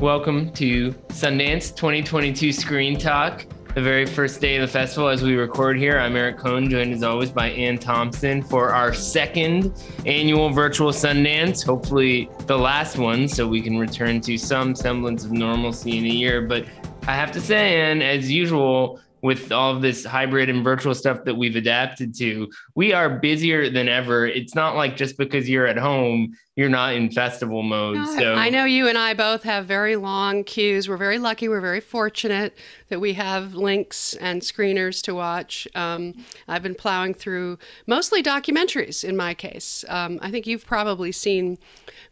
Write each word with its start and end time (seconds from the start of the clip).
Welcome 0.00 0.50
to 0.52 0.92
Sundance 1.08 1.76
2022 1.76 2.54
Screen 2.54 2.98
Talk, 2.98 3.44
the 3.74 3.82
very 3.82 4.06
first 4.06 4.40
day 4.40 4.56
of 4.56 4.62
the 4.62 4.66
festival 4.66 5.10
as 5.10 5.22
we 5.22 5.34
record 5.34 5.76
here. 5.76 5.98
I'm 5.98 6.16
Eric 6.16 6.38
Kohn, 6.38 6.70
joined 6.70 6.94
as 6.94 7.02
always 7.02 7.30
by 7.30 7.50
Anne 7.50 7.76
Thompson 7.76 8.42
for 8.42 8.70
our 8.70 8.94
second 8.94 9.74
annual 10.06 10.48
virtual 10.48 10.90
Sundance, 10.90 11.62
hopefully 11.62 12.30
the 12.46 12.56
last 12.56 12.96
one, 12.96 13.28
so 13.28 13.46
we 13.46 13.60
can 13.60 13.76
return 13.76 14.22
to 14.22 14.38
some 14.38 14.74
semblance 14.74 15.26
of 15.26 15.32
normalcy 15.32 15.98
in 15.98 16.06
a 16.06 16.08
year. 16.08 16.40
But 16.40 16.64
I 17.06 17.14
have 17.14 17.30
to 17.32 17.40
say, 17.40 17.78
Anne, 17.78 18.00
as 18.00 18.30
usual, 18.30 19.00
with 19.22 19.52
all 19.52 19.74
of 19.74 19.82
this 19.82 20.04
hybrid 20.04 20.48
and 20.48 20.64
virtual 20.64 20.94
stuff 20.94 21.24
that 21.24 21.34
we've 21.34 21.56
adapted 21.56 22.14
to, 22.16 22.50
we 22.74 22.92
are 22.92 23.18
busier 23.18 23.70
than 23.70 23.88
ever. 23.88 24.26
It's 24.26 24.54
not 24.54 24.76
like 24.76 24.96
just 24.96 25.18
because 25.18 25.48
you're 25.48 25.66
at 25.66 25.76
home, 25.76 26.34
you're 26.56 26.68
not 26.68 26.94
in 26.94 27.10
festival 27.10 27.62
mode. 27.62 28.06
So 28.18 28.34
I 28.34 28.50
know 28.50 28.64
you 28.64 28.88
and 28.88 28.98
I 28.98 29.14
both 29.14 29.42
have 29.44 29.66
very 29.66 29.96
long 29.96 30.44
queues. 30.44 30.88
We're 30.88 30.96
very 30.96 31.18
lucky. 31.18 31.48
We're 31.48 31.60
very 31.60 31.80
fortunate 31.80 32.56
that 32.88 33.00
we 33.00 33.14
have 33.14 33.54
links 33.54 34.14
and 34.14 34.42
screeners 34.42 35.02
to 35.04 35.14
watch. 35.14 35.66
Um, 35.74 36.24
I've 36.48 36.62
been 36.62 36.74
plowing 36.74 37.14
through 37.14 37.58
mostly 37.86 38.22
documentaries 38.22 39.04
in 39.04 39.16
my 39.16 39.32
case. 39.32 39.84
Um, 39.88 40.18
I 40.20 40.30
think 40.30 40.46
you've 40.46 40.66
probably 40.66 41.12
seen 41.12 41.56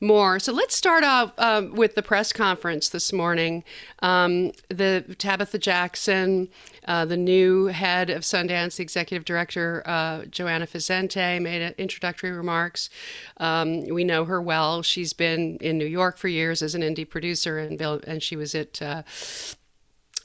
more. 0.01 0.39
So 0.39 0.53
let's 0.53 0.77
start 0.77 1.05
off 1.05 1.33
um, 1.39 1.75
with 1.75 1.95
the 1.95 2.03
press 2.03 2.33
conference 2.33 2.89
this 2.91 3.13
morning. 3.13 3.65
Um, 4.01 4.53
the 4.69 5.05
Tabitha 5.19 5.59
Jackson, 5.59 6.49
uh, 6.87 6.98
the 7.05 7.17
new 7.17 7.67
head 7.67 8.11
of 8.11 8.23
Sundance, 8.23 8.77
the 8.77 8.83
executive 8.83 9.25
director, 9.25 9.83
uh, 9.87 10.21
Joana 10.23 10.69
Vicente, 10.69 11.39
made 11.39 11.75
introductory 11.79 12.31
remarks. 12.31 12.91
Um, 13.39 13.87
we 13.89 14.05
know 14.05 14.25
her 14.25 14.41
well. 14.41 14.83
She's 14.83 15.13
been 15.13 15.57
in 15.61 15.79
New 15.79 15.87
York 15.87 16.17
for 16.17 16.29
years 16.29 16.63
as 16.63 16.75
an 16.75 16.83
indie 16.83 17.09
producer, 17.09 17.59
and 17.59 17.81
and 17.81 18.23
she 18.23 18.37
was 18.37 18.55
at 18.55 18.81
uh, 18.83 19.03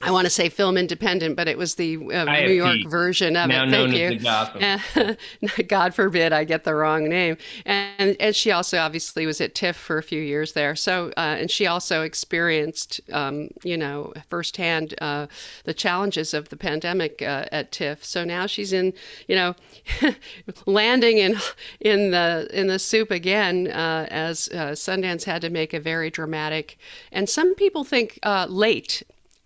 I 0.03 0.11
want 0.11 0.25
to 0.25 0.29
say 0.29 0.49
film 0.49 0.77
independent, 0.77 1.35
but 1.35 1.47
it 1.47 1.57
was 1.57 1.75
the 1.75 1.95
uh, 1.95 2.25
New 2.25 2.51
York 2.51 2.79
version 2.87 3.37
of 3.37 3.47
now 3.47 3.63
it. 3.63 4.21
Thank 4.21 5.17
you. 5.47 5.63
God 5.67 5.95
forbid 5.95 6.33
I 6.33 6.43
get 6.43 6.65
the 6.65 6.75
wrong 6.75 7.07
name. 7.07 7.37
And 7.65 8.17
and 8.19 8.35
she 8.35 8.51
also 8.51 8.79
obviously 8.79 9.25
was 9.25 9.39
at 9.39 9.55
TIFF 9.55 9.77
for 9.77 9.97
a 9.97 10.03
few 10.03 10.21
years 10.21 10.53
there. 10.53 10.75
So 10.75 11.13
uh, 11.17 11.37
and 11.39 11.49
she 11.49 11.67
also 11.67 12.01
experienced, 12.01 12.99
um, 13.11 13.49
you 13.63 13.77
know, 13.77 14.13
firsthand 14.29 14.93
uh, 14.99 15.27
the 15.63 15.73
challenges 15.73 16.33
of 16.33 16.49
the 16.49 16.57
pandemic 16.57 17.21
uh, 17.21 17.45
at 17.51 17.71
TIFF. 17.71 18.03
So 18.03 18.25
now 18.25 18.45
she's 18.45 18.73
in, 18.73 18.93
you 19.27 19.35
know, 19.35 19.55
landing 20.65 21.19
in 21.19 21.37
in 21.79 22.11
the 22.11 22.49
in 22.51 22.67
the 22.67 22.79
soup 22.79 23.09
again 23.09 23.67
uh, 23.67 24.07
as 24.09 24.49
uh, 24.49 24.71
Sundance 24.71 25.23
had 25.23 25.41
to 25.41 25.49
make 25.49 25.73
a 25.73 25.79
very 25.79 26.09
dramatic 26.09 26.77
and 27.11 27.29
some 27.29 27.55
people 27.55 27.83
think 27.83 28.19
late 28.49 29.03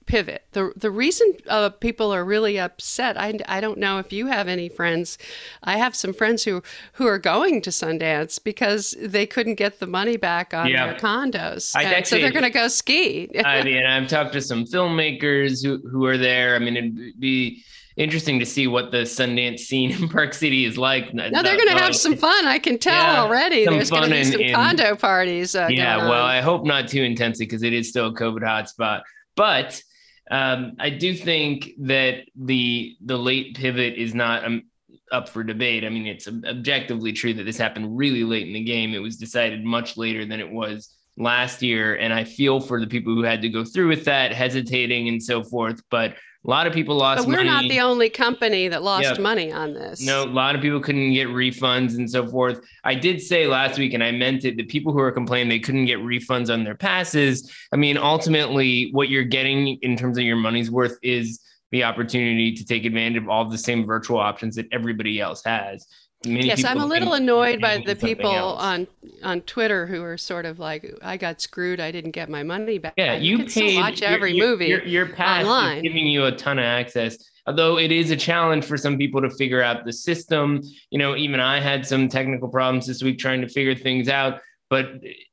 pivot. 0.07 0.45
The 0.53 0.73
the 0.75 0.89
reason 0.89 1.33
uh, 1.47 1.69
people 1.69 2.11
are 2.11 2.25
really 2.25 2.57
upset, 2.57 3.19
I, 3.19 3.37
I 3.47 3.61
don't 3.61 3.77
know 3.77 3.99
if 3.99 4.11
you 4.11 4.27
have 4.27 4.47
any 4.47 4.69
friends. 4.69 5.17
I 5.63 5.77
have 5.77 5.95
some 5.95 6.13
friends 6.13 6.43
who 6.43 6.63
who 6.93 7.05
are 7.05 7.19
going 7.19 7.61
to 7.61 7.69
Sundance 7.69 8.43
because 8.43 8.95
they 8.99 9.27
couldn't 9.27 9.55
get 9.55 9.79
the 9.79 9.87
money 9.87 10.17
back 10.17 10.53
on 10.53 10.67
yeah. 10.67 10.87
their 10.87 10.95
condos, 10.95 11.75
actually, 11.75 12.03
so 12.05 12.17
they're 12.19 12.31
going 12.31 12.43
to 12.43 12.49
go 12.49 12.67
ski. 12.67 13.29
I 13.45 13.63
mean, 13.63 13.85
I've 13.85 14.07
talked 14.07 14.33
to 14.33 14.41
some 14.41 14.65
filmmakers 14.65 15.63
who 15.63 15.77
who 15.87 16.05
are 16.05 16.17
there. 16.17 16.55
I 16.55 16.59
mean, 16.59 16.75
it'd 16.77 17.19
be 17.19 17.63
interesting 17.97 18.39
to 18.39 18.45
see 18.45 18.67
what 18.67 18.91
the 18.91 18.99
Sundance 18.99 19.59
scene 19.59 19.91
in 20.01 20.07
Park 20.07 20.33
City 20.33 20.65
is 20.65 20.77
like. 20.77 21.13
No, 21.13 21.29
they're 21.29 21.57
going 21.57 21.69
to 21.69 21.83
have 21.83 21.95
some 21.95 22.15
fun. 22.15 22.47
I 22.47 22.59
can 22.59 22.77
tell 22.79 22.93
yeah, 22.93 23.21
already. 23.21 23.65
There's 23.65 23.89
going 23.89 24.03
to 24.03 24.09
be 24.09 24.23
some 24.23 24.53
condo 24.53 24.95
parties. 24.95 25.55
Uh, 25.55 25.67
yeah, 25.69 25.97
well, 25.97 26.23
I 26.23 26.41
hope 26.41 26.65
not 26.65 26.87
too 26.87 27.03
intensely 27.03 27.45
because 27.45 27.63
it 27.63 27.73
is 27.73 27.89
still 27.89 28.07
a 28.07 28.13
COVID 28.13 28.41
hotspot. 28.41 29.01
But 29.35 29.81
um, 30.29 30.73
I 30.79 30.89
do 30.89 31.13
think 31.13 31.71
that 31.79 32.25
the 32.35 32.95
the 33.03 33.17
late 33.17 33.55
pivot 33.55 33.95
is 33.95 34.13
not 34.13 34.45
um, 34.45 34.63
up 35.11 35.29
for 35.29 35.43
debate. 35.43 35.85
I 35.85 35.89
mean, 35.89 36.05
it's 36.05 36.27
objectively 36.27 37.13
true 37.13 37.33
that 37.33 37.43
this 37.43 37.57
happened 37.57 37.97
really 37.97 38.23
late 38.23 38.47
in 38.47 38.53
the 38.53 38.63
game. 38.63 38.93
It 38.93 38.99
was 38.99 39.17
decided 39.17 39.63
much 39.63 39.97
later 39.97 40.25
than 40.25 40.39
it 40.39 40.49
was 40.49 40.95
last 41.17 41.61
year, 41.61 41.95
and 41.95 42.13
I 42.13 42.23
feel 42.23 42.59
for 42.59 42.79
the 42.79 42.87
people 42.87 43.13
who 43.13 43.23
had 43.23 43.41
to 43.41 43.49
go 43.49 43.63
through 43.63 43.87
with 43.87 44.05
that, 44.05 44.33
hesitating 44.33 45.07
and 45.07 45.21
so 45.21 45.43
forth. 45.43 45.81
But 45.89 46.15
a 46.47 46.49
lot 46.49 46.65
of 46.65 46.71
people 46.71 46.95
lost 46.95 47.19
but 47.19 47.27
we're 47.27 47.43
money. 47.43 47.49
not 47.49 47.63
the 47.63 47.81
only 47.81 48.09
company 48.09 48.69
that 48.69 48.81
lost 48.81 49.03
yep. 49.03 49.19
money 49.19 49.51
on 49.51 49.73
this. 49.73 50.01
No, 50.01 50.23
a 50.23 50.25
lot 50.25 50.55
of 50.55 50.61
people 50.61 50.79
couldn't 50.79 51.11
get 51.11 51.27
refunds 51.27 51.97
and 51.97 52.09
so 52.09 52.25
forth. 52.25 52.61
I 52.85 52.95
did 52.95 53.21
say 53.21 53.47
last 53.47 53.77
week, 53.77 53.93
and 53.93 54.01
I 54.01 54.11
meant 54.11 54.45
it, 54.45 54.55
the 54.55 54.63
people 54.63 54.93
who 54.93 54.99
are 54.99 55.11
complaining 55.11 55.49
they 55.49 55.59
couldn't 55.59 55.85
get 55.85 55.99
refunds 55.99 56.51
on 56.51 56.63
their 56.63 56.75
passes. 56.75 57.51
I 57.73 57.75
mean, 57.75 57.97
ultimately, 57.97 58.89
what 58.93 59.09
you're 59.09 59.25
getting 59.25 59.77
in 59.81 59.97
terms 59.97 60.17
of 60.17 60.23
your 60.23 60.37
money's 60.37 60.71
worth 60.71 60.97
is 61.03 61.41
the 61.71 61.83
opportunity 61.83 62.53
to 62.53 62.65
take 62.65 62.85
advantage 62.85 63.21
of 63.21 63.27
all 63.27 63.49
the 63.49 63.57
same 63.57 63.85
virtual 63.85 64.17
options 64.17 64.55
that 64.55 64.67
everybody 64.71 65.19
else 65.19 65.43
has. 65.43 65.85
Many 66.25 66.47
yes, 66.47 66.63
I'm 66.63 66.79
a 66.79 66.85
little 66.85 67.13
annoyed 67.13 67.61
by 67.61 67.77
the 67.85 67.95
people 67.95 68.27
on 68.27 68.87
on 69.23 69.41
Twitter 69.41 69.85
who 69.85 70.01
are 70.01 70.17
sort 70.17 70.45
of 70.45 70.57
like, 70.57 70.91
"I 71.03 71.15
got 71.15 71.41
screwed. 71.41 71.79
I 71.79 71.91
didn't 71.91 72.11
get 72.11 72.27
my 72.27 72.41
money 72.41 72.79
back." 72.79 72.95
Yeah, 72.97 73.17
you, 73.17 73.37
you 73.37 73.45
paid. 73.45 73.77
watch 73.77 74.01
every 74.01 74.33
your, 74.33 74.47
movie. 74.47 74.65
Your, 74.67 74.83
your 74.83 75.05
pass 75.05 75.45
online. 75.45 75.77
is 75.77 75.83
giving 75.83 76.07
you 76.07 76.25
a 76.25 76.31
ton 76.31 76.57
of 76.57 76.65
access. 76.65 77.17
Although 77.45 77.77
it 77.77 77.91
is 77.91 78.09
a 78.09 78.15
challenge 78.15 78.65
for 78.65 78.77
some 78.77 78.97
people 78.97 79.21
to 79.21 79.29
figure 79.29 79.61
out 79.61 79.85
the 79.85 79.93
system. 79.93 80.61
You 80.89 80.97
know, 80.97 81.15
even 81.15 81.39
I 81.39 81.59
had 81.59 81.85
some 81.85 82.09
technical 82.09 82.49
problems 82.49 82.87
this 82.87 83.03
week 83.03 83.19
trying 83.19 83.41
to 83.41 83.47
figure 83.47 83.75
things 83.75 84.09
out. 84.09 84.41
But 84.69 84.87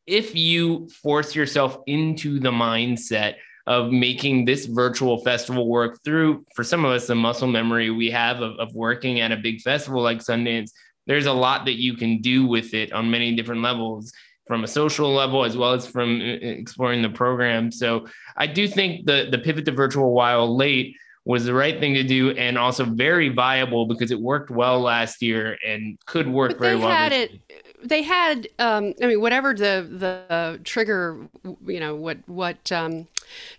if 0.06 0.36
you 0.36 0.88
force 1.02 1.34
yourself 1.34 1.78
into 1.86 2.38
the 2.38 2.50
mindset 2.50 3.34
of 3.66 3.91
making 3.91 4.44
this 4.44 4.66
virtual 4.66 5.19
festival 5.19 5.69
work 5.69 6.02
through, 6.04 6.44
for 6.54 6.64
some 6.64 6.84
of 6.84 6.92
us, 6.92 7.06
the 7.06 7.14
muscle 7.14 7.48
memory 7.48 7.91
we 7.91 8.10
have 8.10 8.41
of, 8.41 8.58
of 8.58 8.75
working 8.75 9.20
at 9.20 9.32
a 9.32 9.36
big 9.36 9.60
festival 9.62 10.02
like 10.02 10.19
Sundance, 10.19 10.70
there's 11.06 11.26
a 11.26 11.32
lot 11.32 11.64
that 11.64 11.80
you 11.80 11.97
can 11.97 12.20
do 12.20 12.47
with 12.47 12.75
it 12.75 12.92
on 12.92 13.10
many 13.10 13.34
different 13.34 13.62
levels 13.62 14.12
from 14.47 14.64
a 14.64 14.69
social 14.69 15.12
level 15.12 15.44
as 15.44 15.56
well 15.56 15.72
as 15.72 15.86
from 15.86 16.20
uh, 16.20 16.25
exploring 16.25 17.02
the 17.02 17.08
program. 17.08 17.70
So 17.70 18.06
I 18.36 18.47
do 18.47 18.69
think 18.69 19.06
the 19.06 19.28
the 19.30 19.38
pivot 19.38 19.64
to 19.66 19.72
virtual 19.72 20.12
while 20.12 20.54
late 20.54 20.96
was 21.25 21.46
the 21.46 21.54
right 21.54 21.81
thing 21.81 21.94
to 21.94 22.02
do 22.02 22.32
and 22.32 22.58
also 22.58 22.84
very 22.84 23.31
viable 23.31 23.86
because 23.86 24.10
it 24.10 24.20
worked 24.20 24.50
well 24.50 24.81
last 24.81 25.22
year 25.22 25.56
and 25.66 25.98
could 26.04 26.28
work 26.28 26.52
but 26.52 26.60
very 26.60 26.76
well. 26.76 26.91
Had 26.91 27.12
it, 27.12 27.41
they 27.82 28.02
had 28.02 28.46
um, 28.58 28.92
I 29.02 29.06
mean 29.06 29.20
whatever 29.20 29.54
the 29.54 29.88
the 29.91 30.60
trigger 30.64 31.26
you 31.66 31.81
know 31.81 31.96
what 31.96 32.19
what 32.26 32.70
um, 32.72 33.06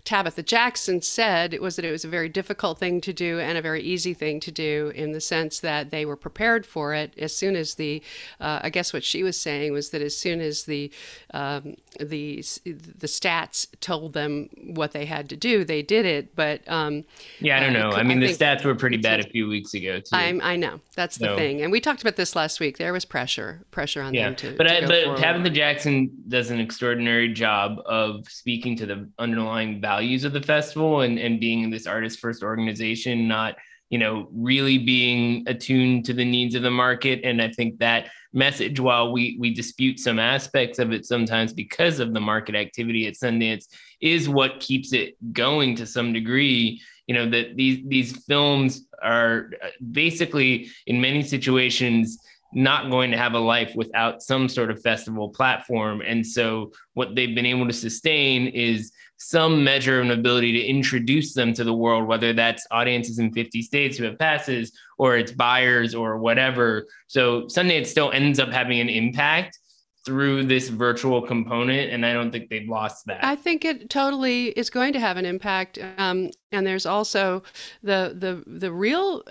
Tabitha 0.04 0.42
Jackson 0.42 1.02
said 1.02 1.52
it 1.52 1.62
was 1.62 1.76
that 1.76 1.84
it 1.84 1.90
was 1.90 2.04
a 2.04 2.08
very 2.08 2.28
difficult 2.28 2.78
thing 2.78 3.00
to 3.02 3.12
do 3.12 3.38
and 3.38 3.58
a 3.58 3.62
very 3.62 3.82
easy 3.82 4.14
thing 4.14 4.40
to 4.40 4.50
do 4.50 4.92
in 4.94 5.12
the 5.12 5.20
sense 5.20 5.60
that 5.60 5.90
they 5.90 6.04
were 6.04 6.16
prepared 6.16 6.66
for 6.66 6.94
it 6.94 7.12
as 7.18 7.36
soon 7.36 7.56
as 7.56 7.74
the, 7.74 8.02
uh, 8.40 8.60
I 8.62 8.70
guess 8.70 8.92
what 8.92 9.04
she 9.04 9.22
was 9.22 9.38
saying 9.38 9.72
was 9.72 9.90
that 9.90 10.02
as 10.02 10.16
soon 10.16 10.40
as 10.40 10.64
the, 10.64 10.92
um, 11.32 11.76
the, 11.98 12.44
the 12.64 13.06
stats 13.06 13.66
told 13.80 14.12
them 14.12 14.48
what 14.74 14.92
they 14.92 15.06
had 15.06 15.28
to 15.30 15.36
do, 15.36 15.64
they 15.64 15.82
did 15.82 16.04
it. 16.06 16.34
But 16.34 16.60
um, 16.66 17.04
yeah, 17.40 17.56
I 17.56 17.60
don't 17.60 17.76
uh, 17.76 17.80
know. 17.80 17.90
Uh, 17.90 17.98
I 17.98 18.02
mean, 18.02 18.22
I 18.22 18.26
the 18.26 18.32
stats 18.32 18.64
were 18.64 18.74
pretty 18.74 18.96
bad 18.96 19.20
a 19.20 19.28
few 19.28 19.48
weeks 19.48 19.74
ago 19.74 20.00
too. 20.00 20.10
I, 20.12 20.38
I 20.42 20.56
know 20.56 20.80
that's 20.94 21.16
the 21.18 21.26
so. 21.26 21.36
thing, 21.36 21.62
and 21.62 21.72
we 21.72 21.80
talked 21.80 22.02
about 22.02 22.16
this 22.16 22.36
last 22.36 22.60
week. 22.60 22.78
There 22.78 22.92
was 22.92 23.04
pressure, 23.04 23.64
pressure 23.70 24.02
on 24.02 24.14
yeah. 24.14 24.26
them 24.26 24.36
to. 24.36 24.56
But 24.56 24.64
to 24.64 24.76
I, 24.76 24.86
but 24.86 25.04
forward. 25.04 25.18
Tabitha 25.18 25.50
Jackson 25.50 26.10
does 26.28 26.50
an 26.50 26.60
extraordinary 26.60 27.32
job 27.32 27.80
of 27.86 28.28
speaking 28.28 28.76
to 28.76 28.86
the 28.86 29.08
underlying 29.18 29.55
value 29.56 29.80
values 29.80 30.24
of 30.24 30.32
the 30.32 30.42
festival 30.42 31.00
and, 31.00 31.18
and 31.18 31.40
being 31.40 31.70
this 31.70 31.86
artist 31.86 32.20
first 32.20 32.42
organization, 32.42 33.26
not, 33.26 33.56
you 33.90 33.98
know, 33.98 34.28
really 34.32 34.78
being 34.78 35.42
attuned 35.46 36.04
to 36.04 36.12
the 36.12 36.24
needs 36.24 36.54
of 36.54 36.62
the 36.62 36.70
market. 36.70 37.20
And 37.24 37.40
I 37.42 37.50
think 37.50 37.78
that 37.78 38.08
message, 38.32 38.78
while 38.78 39.12
we 39.12 39.36
we 39.40 39.54
dispute 39.54 39.98
some 39.98 40.18
aspects 40.18 40.78
of 40.78 40.92
it 40.92 41.06
sometimes 41.06 41.52
because 41.52 42.00
of 42.00 42.12
the 42.12 42.20
market 42.20 42.54
activity 42.54 43.06
at 43.06 43.14
Sundance, 43.14 43.66
is 44.00 44.28
what 44.28 44.60
keeps 44.60 44.92
it 44.92 45.16
going 45.32 45.76
to 45.76 45.86
some 45.86 46.12
degree. 46.12 46.80
You 47.06 47.14
know, 47.14 47.30
that 47.30 47.56
these 47.56 47.78
these 47.88 48.24
films 48.26 48.86
are 49.02 49.50
uh, 49.62 49.68
basically 49.92 50.68
in 50.86 51.00
many 51.00 51.22
situations 51.22 52.18
not 52.52 52.90
going 52.90 53.10
to 53.10 53.16
have 53.16 53.34
a 53.34 53.38
life 53.38 53.72
without 53.74 54.22
some 54.22 54.48
sort 54.48 54.70
of 54.70 54.80
festival 54.82 55.28
platform. 55.28 56.00
And 56.00 56.26
so 56.26 56.72
what 56.94 57.14
they've 57.14 57.34
been 57.34 57.46
able 57.46 57.66
to 57.66 57.72
sustain 57.72 58.48
is 58.48 58.92
some 59.18 59.64
measure 59.64 60.00
of 60.00 60.06
an 60.06 60.12
ability 60.12 60.52
to 60.52 60.64
introduce 60.64 61.34
them 61.34 61.52
to 61.54 61.64
the 61.64 61.72
world, 61.72 62.06
whether 62.06 62.32
that's 62.32 62.66
audiences 62.70 63.18
in 63.18 63.32
50 63.32 63.62
states 63.62 63.96
who 63.96 64.04
have 64.04 64.18
passes 64.18 64.72
or 64.98 65.16
it's 65.16 65.32
buyers 65.32 65.94
or 65.94 66.18
whatever. 66.18 66.86
So 67.06 67.42
Sundance 67.42 67.86
still 67.86 68.10
ends 68.12 68.38
up 68.38 68.50
having 68.50 68.80
an 68.80 68.88
impact 68.88 69.58
through 70.06 70.44
this 70.44 70.68
virtual 70.68 71.20
component 71.20 71.90
and 71.90 72.06
i 72.06 72.12
don't 72.12 72.30
think 72.30 72.48
they've 72.48 72.68
lost 72.68 73.04
that 73.06 73.24
i 73.24 73.34
think 73.34 73.64
it 73.64 73.90
totally 73.90 74.50
is 74.50 74.70
going 74.70 74.92
to 74.92 75.00
have 75.00 75.16
an 75.16 75.26
impact 75.26 75.80
um, 75.98 76.30
and 76.52 76.64
there's 76.64 76.86
also 76.86 77.42
the 77.82 78.14
the 78.16 78.44
the 78.46 78.72
real 78.72 79.24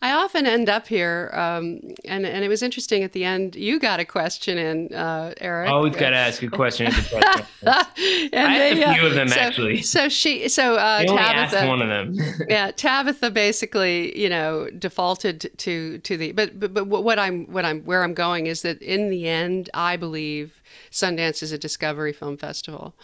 I 0.00 0.12
often 0.12 0.46
end 0.46 0.68
up 0.68 0.86
here, 0.86 1.30
um, 1.32 1.80
and 2.04 2.24
and 2.24 2.44
it 2.44 2.48
was 2.48 2.62
interesting 2.62 3.02
at 3.02 3.12
the 3.12 3.24
end. 3.24 3.56
You 3.56 3.78
got 3.78 4.00
a 4.00 4.04
question 4.04 4.58
in, 4.58 4.94
uh, 4.94 5.34
Eric. 5.40 5.68
I 5.68 5.72
always 5.72 5.96
got 5.96 6.10
to 6.10 6.16
ask 6.16 6.42
a 6.42 6.48
question 6.48 6.86
at 6.86 6.94
the 6.94 7.16
and 8.32 8.48
I 8.48 8.58
they, 8.58 8.82
a 8.82 8.94
few 8.94 9.02
uh, 9.02 9.06
of 9.06 9.14
them 9.14 9.28
so, 9.28 9.40
actually. 9.40 9.82
So 9.82 10.08
she, 10.08 10.48
so 10.48 10.76
uh, 10.76 11.02
Tabitha, 11.04 11.66
one 11.66 11.82
of 11.82 11.88
them. 11.88 12.16
yeah, 12.48 12.70
Tabitha 12.70 13.30
basically, 13.30 14.18
you 14.18 14.28
know, 14.28 14.68
defaulted 14.78 15.50
to 15.58 15.98
to 15.98 16.16
the. 16.16 16.32
But 16.32 16.58
but 16.58 16.72
but 16.72 16.86
what 16.86 17.18
I'm 17.18 17.46
what 17.46 17.64
I'm 17.64 17.82
where 17.82 18.02
I'm 18.02 18.14
going 18.14 18.46
is 18.46 18.62
that 18.62 18.80
in 18.80 19.10
the 19.10 19.28
end, 19.28 19.70
I 19.74 19.96
believe 19.96 20.62
Sundance 20.90 21.42
is 21.42 21.52
a 21.52 21.58
discovery 21.58 22.12
film 22.12 22.36
festival 22.36 22.94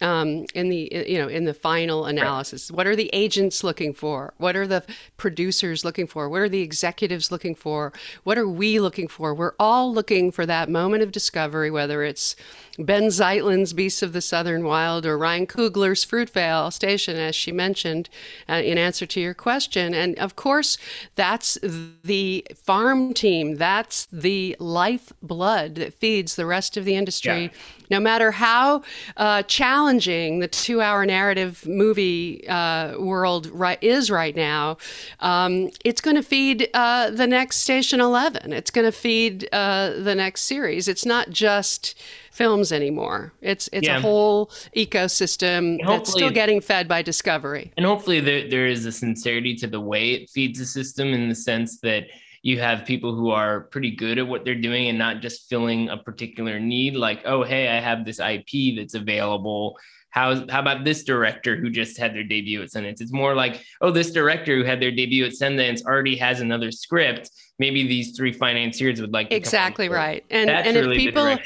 um, 0.00 0.46
in 0.54 0.68
the 0.68 0.90
you 1.06 1.18
know 1.18 1.28
in 1.28 1.44
the 1.44 1.54
final 1.54 2.06
analysis. 2.06 2.70
What 2.70 2.86
are 2.86 2.96
the 2.96 3.10
agents 3.12 3.64
looking 3.64 3.92
for? 3.92 4.34
What 4.38 4.56
are 4.56 4.66
the 4.66 4.82
producers 5.16 5.84
looking 5.84 6.06
for? 6.06 6.28
What 6.28 6.40
are 6.40 6.48
the 6.48 6.62
executives 6.62 7.30
looking 7.30 7.54
for? 7.54 7.92
What 8.24 8.38
are 8.38 8.48
we 8.48 8.80
looking 8.80 9.08
for? 9.08 9.34
We're 9.34 9.54
all 9.58 9.92
looking 9.92 10.30
for 10.30 10.46
that 10.46 10.68
moment 10.68 11.02
of 11.02 11.12
discovery 11.12 11.70
whether 11.70 12.02
it's 12.02 12.36
Ben 12.78 13.04
Zeitlin's 13.10 13.72
Beasts 13.72 14.02
of 14.02 14.12
the 14.12 14.20
Southern 14.20 14.64
Wild 14.64 15.06
or 15.06 15.16
Ryan 15.16 15.46
Coogler's 15.46 16.04
Fruitvale 16.04 16.72
Station, 16.72 17.16
as 17.16 17.34
she 17.34 17.52
mentioned 17.52 18.08
uh, 18.48 18.54
in 18.54 18.78
answer 18.78 19.06
to 19.06 19.20
your 19.20 19.34
question. 19.34 19.94
And 19.94 20.18
of 20.18 20.36
course, 20.36 20.76
that's 21.14 21.58
the 22.04 22.46
farm 22.54 23.14
team, 23.14 23.56
that's 23.56 24.06
the 24.12 24.56
lifeblood 24.58 25.76
that 25.76 25.94
feeds 25.94 26.36
the 26.36 26.46
rest 26.46 26.76
of 26.76 26.84
the 26.84 26.96
industry. 26.96 27.44
Yeah. 27.44 27.50
No 27.90 28.00
matter 28.00 28.30
how 28.30 28.82
uh, 29.16 29.42
challenging 29.42 30.40
the 30.40 30.48
two 30.48 30.80
hour 30.80 31.06
narrative 31.06 31.66
movie 31.66 32.46
uh, 32.48 32.98
world 32.98 33.46
right, 33.46 33.82
is 33.82 34.10
right 34.10 34.34
now, 34.34 34.78
um, 35.20 35.70
it's 35.84 36.00
going 36.00 36.16
to 36.16 36.22
feed 36.22 36.68
uh, 36.74 37.10
the 37.10 37.26
next 37.26 37.58
Station 37.58 38.00
11. 38.00 38.52
It's 38.52 38.70
going 38.70 38.86
to 38.86 38.92
feed 38.92 39.48
uh, 39.52 39.90
the 39.98 40.14
next 40.14 40.42
series. 40.42 40.88
It's 40.88 41.06
not 41.06 41.30
just 41.30 41.94
films 42.36 42.70
anymore. 42.70 43.32
It's 43.40 43.68
it's 43.72 43.86
yeah. 43.86 43.96
a 43.96 44.00
whole 44.00 44.50
ecosystem 44.76 45.78
that's 45.86 46.12
still 46.12 46.30
getting 46.30 46.60
fed 46.60 46.86
by 46.86 47.00
discovery. 47.00 47.72
And 47.78 47.86
hopefully 47.86 48.20
there, 48.20 48.48
there 48.48 48.66
is 48.66 48.84
a 48.84 48.92
sincerity 48.92 49.54
to 49.56 49.66
the 49.66 49.80
way 49.80 50.10
it 50.10 50.28
feeds 50.28 50.58
the 50.58 50.66
system 50.66 51.14
in 51.14 51.30
the 51.30 51.34
sense 51.34 51.78
that 51.80 52.04
you 52.46 52.60
have 52.60 52.86
people 52.86 53.12
who 53.12 53.30
are 53.30 53.62
pretty 53.72 53.90
good 53.90 54.18
at 54.18 54.28
what 54.28 54.44
they're 54.44 54.54
doing 54.54 54.86
and 54.88 54.96
not 54.96 55.20
just 55.20 55.48
filling 55.48 55.88
a 55.88 55.96
particular 55.96 56.60
need 56.60 56.94
like 56.94 57.20
oh 57.24 57.42
hey 57.42 57.68
i 57.68 57.80
have 57.80 58.04
this 58.04 58.20
ip 58.20 58.76
that's 58.76 58.94
available 58.94 59.76
how, 60.10 60.46
how 60.48 60.60
about 60.60 60.84
this 60.84 61.04
director 61.04 61.56
who 61.56 61.68
just 61.68 61.98
had 61.98 62.14
their 62.14 62.24
debut 62.24 62.62
at 62.62 62.70
Sundance? 62.70 63.02
It's 63.02 63.12
more 63.12 63.34
like, 63.34 63.62
oh, 63.82 63.90
this 63.90 64.12
director 64.12 64.56
who 64.56 64.64
had 64.64 64.80
their 64.80 64.90
debut 64.90 65.26
at 65.26 65.32
Sundance 65.32 65.84
already 65.84 66.16
has 66.16 66.40
another 66.40 66.70
script 66.70 67.30
maybe 67.58 67.86
these 67.86 68.14
three 68.14 68.32
financiers 68.32 69.00
would 69.00 69.12
like 69.12 69.32
exactly 69.32 69.88
right. 69.88 70.24
And 70.30 70.50
and 70.50 70.76
really 70.76 70.96
if 70.96 71.00
people 71.00 71.38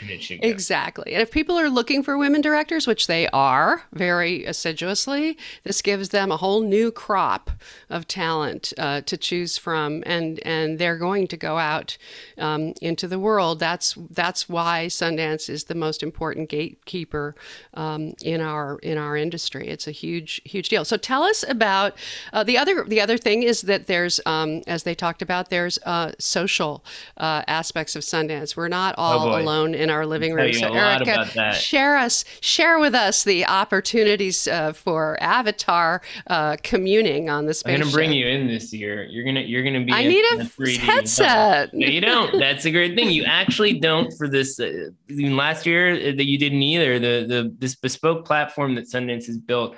exactly. 0.42 1.12
And 1.12 1.22
if 1.22 1.30
people 1.30 1.58
are 1.58 1.68
looking 1.68 2.02
for 2.02 2.18
women 2.18 2.40
directors 2.40 2.86
which 2.86 3.06
they 3.06 3.28
are 3.28 3.82
very 3.92 4.44
assiduously 4.44 5.38
this 5.62 5.82
gives 5.82 6.08
them 6.08 6.32
a 6.32 6.36
whole 6.36 6.62
new 6.62 6.90
crop 6.90 7.50
of 7.88 8.08
talent 8.08 8.72
uh, 8.78 9.02
to 9.02 9.16
choose 9.16 9.56
from. 9.56 10.02
And 10.06 10.40
and 10.40 10.78
they're 10.78 10.98
going 10.98 11.28
to 11.28 11.36
go 11.36 11.58
out 11.58 11.96
um, 12.38 12.74
into 12.82 13.06
the 13.06 13.18
world. 13.18 13.60
That's 13.60 13.96
that's 14.10 14.48
why 14.48 14.86
Sundance 14.86 15.48
is 15.48 15.64
the 15.64 15.74
most 15.74 16.02
important 16.02 16.48
gatekeeper 16.48 17.36
um, 17.74 18.14
in 18.22 18.40
our 18.40 18.78
in 18.80 18.98
our 18.98 19.16
industry. 19.16 19.68
It's 19.68 19.86
a 19.86 19.92
huge 19.92 20.40
huge 20.44 20.68
deal. 20.68 20.84
So 20.84 20.96
tell 20.96 21.22
us 21.22 21.44
about 21.48 21.96
uh, 22.32 22.42
the 22.42 22.58
other 22.58 22.84
the 22.84 23.00
other 23.00 23.16
thing 23.16 23.42
is 23.44 23.62
that 23.62 23.86
there's 23.86 24.20
um, 24.26 24.62
as 24.66 24.82
they 24.82 24.94
talked 24.94 25.22
about 25.22 25.50
there's 25.50 25.78
uh, 25.84 25.99
uh, 26.00 26.12
social 26.18 26.84
uh, 27.18 27.42
aspects 27.46 27.94
of 27.94 28.02
Sundance. 28.02 28.56
We're 28.56 28.68
not 28.68 28.94
oh, 28.96 29.02
all 29.02 29.28
oh 29.28 29.40
alone 29.40 29.74
in 29.74 29.90
our 29.90 30.06
living 30.06 30.32
room. 30.32 30.52
So, 30.52 30.72
Erica, 30.72 31.52
share 31.52 31.96
us, 31.96 32.24
share 32.40 32.78
with 32.78 32.94
us 32.94 33.24
the 33.24 33.46
opportunities 33.46 34.48
uh, 34.48 34.72
for 34.72 35.18
Avatar 35.20 36.00
uh, 36.28 36.56
communing 36.62 37.28
on 37.28 37.46
the 37.46 37.54
space. 37.54 37.74
I'm 37.74 37.80
gonna 37.80 37.92
bring 37.92 38.12
you 38.12 38.26
in 38.26 38.46
this 38.46 38.72
year. 38.72 39.04
You're 39.04 39.24
gonna 39.24 39.40
you're 39.40 39.62
gonna 39.62 39.84
be. 39.84 39.92
I 39.92 40.06
need 40.06 40.24
a 40.24 40.70
headset. 40.78 41.74
No, 41.74 41.86
you 41.86 42.00
don't. 42.00 42.38
That's 42.38 42.64
a 42.64 42.70
great 42.70 42.94
thing. 42.96 43.10
You 43.10 43.24
actually 43.24 43.78
don't 43.78 44.12
for 44.16 44.28
this. 44.28 44.58
Uh, 44.58 44.90
last 45.08 45.66
year 45.66 45.92
uh, 45.92 46.16
that 46.16 46.26
you 46.26 46.38
didn't 46.38 46.62
either. 46.62 46.98
The 46.98 47.26
the 47.28 47.54
this 47.58 47.76
bespoke 47.76 48.24
platform 48.24 48.74
that 48.76 48.86
Sundance 48.86 49.26
has 49.26 49.38
built 49.38 49.76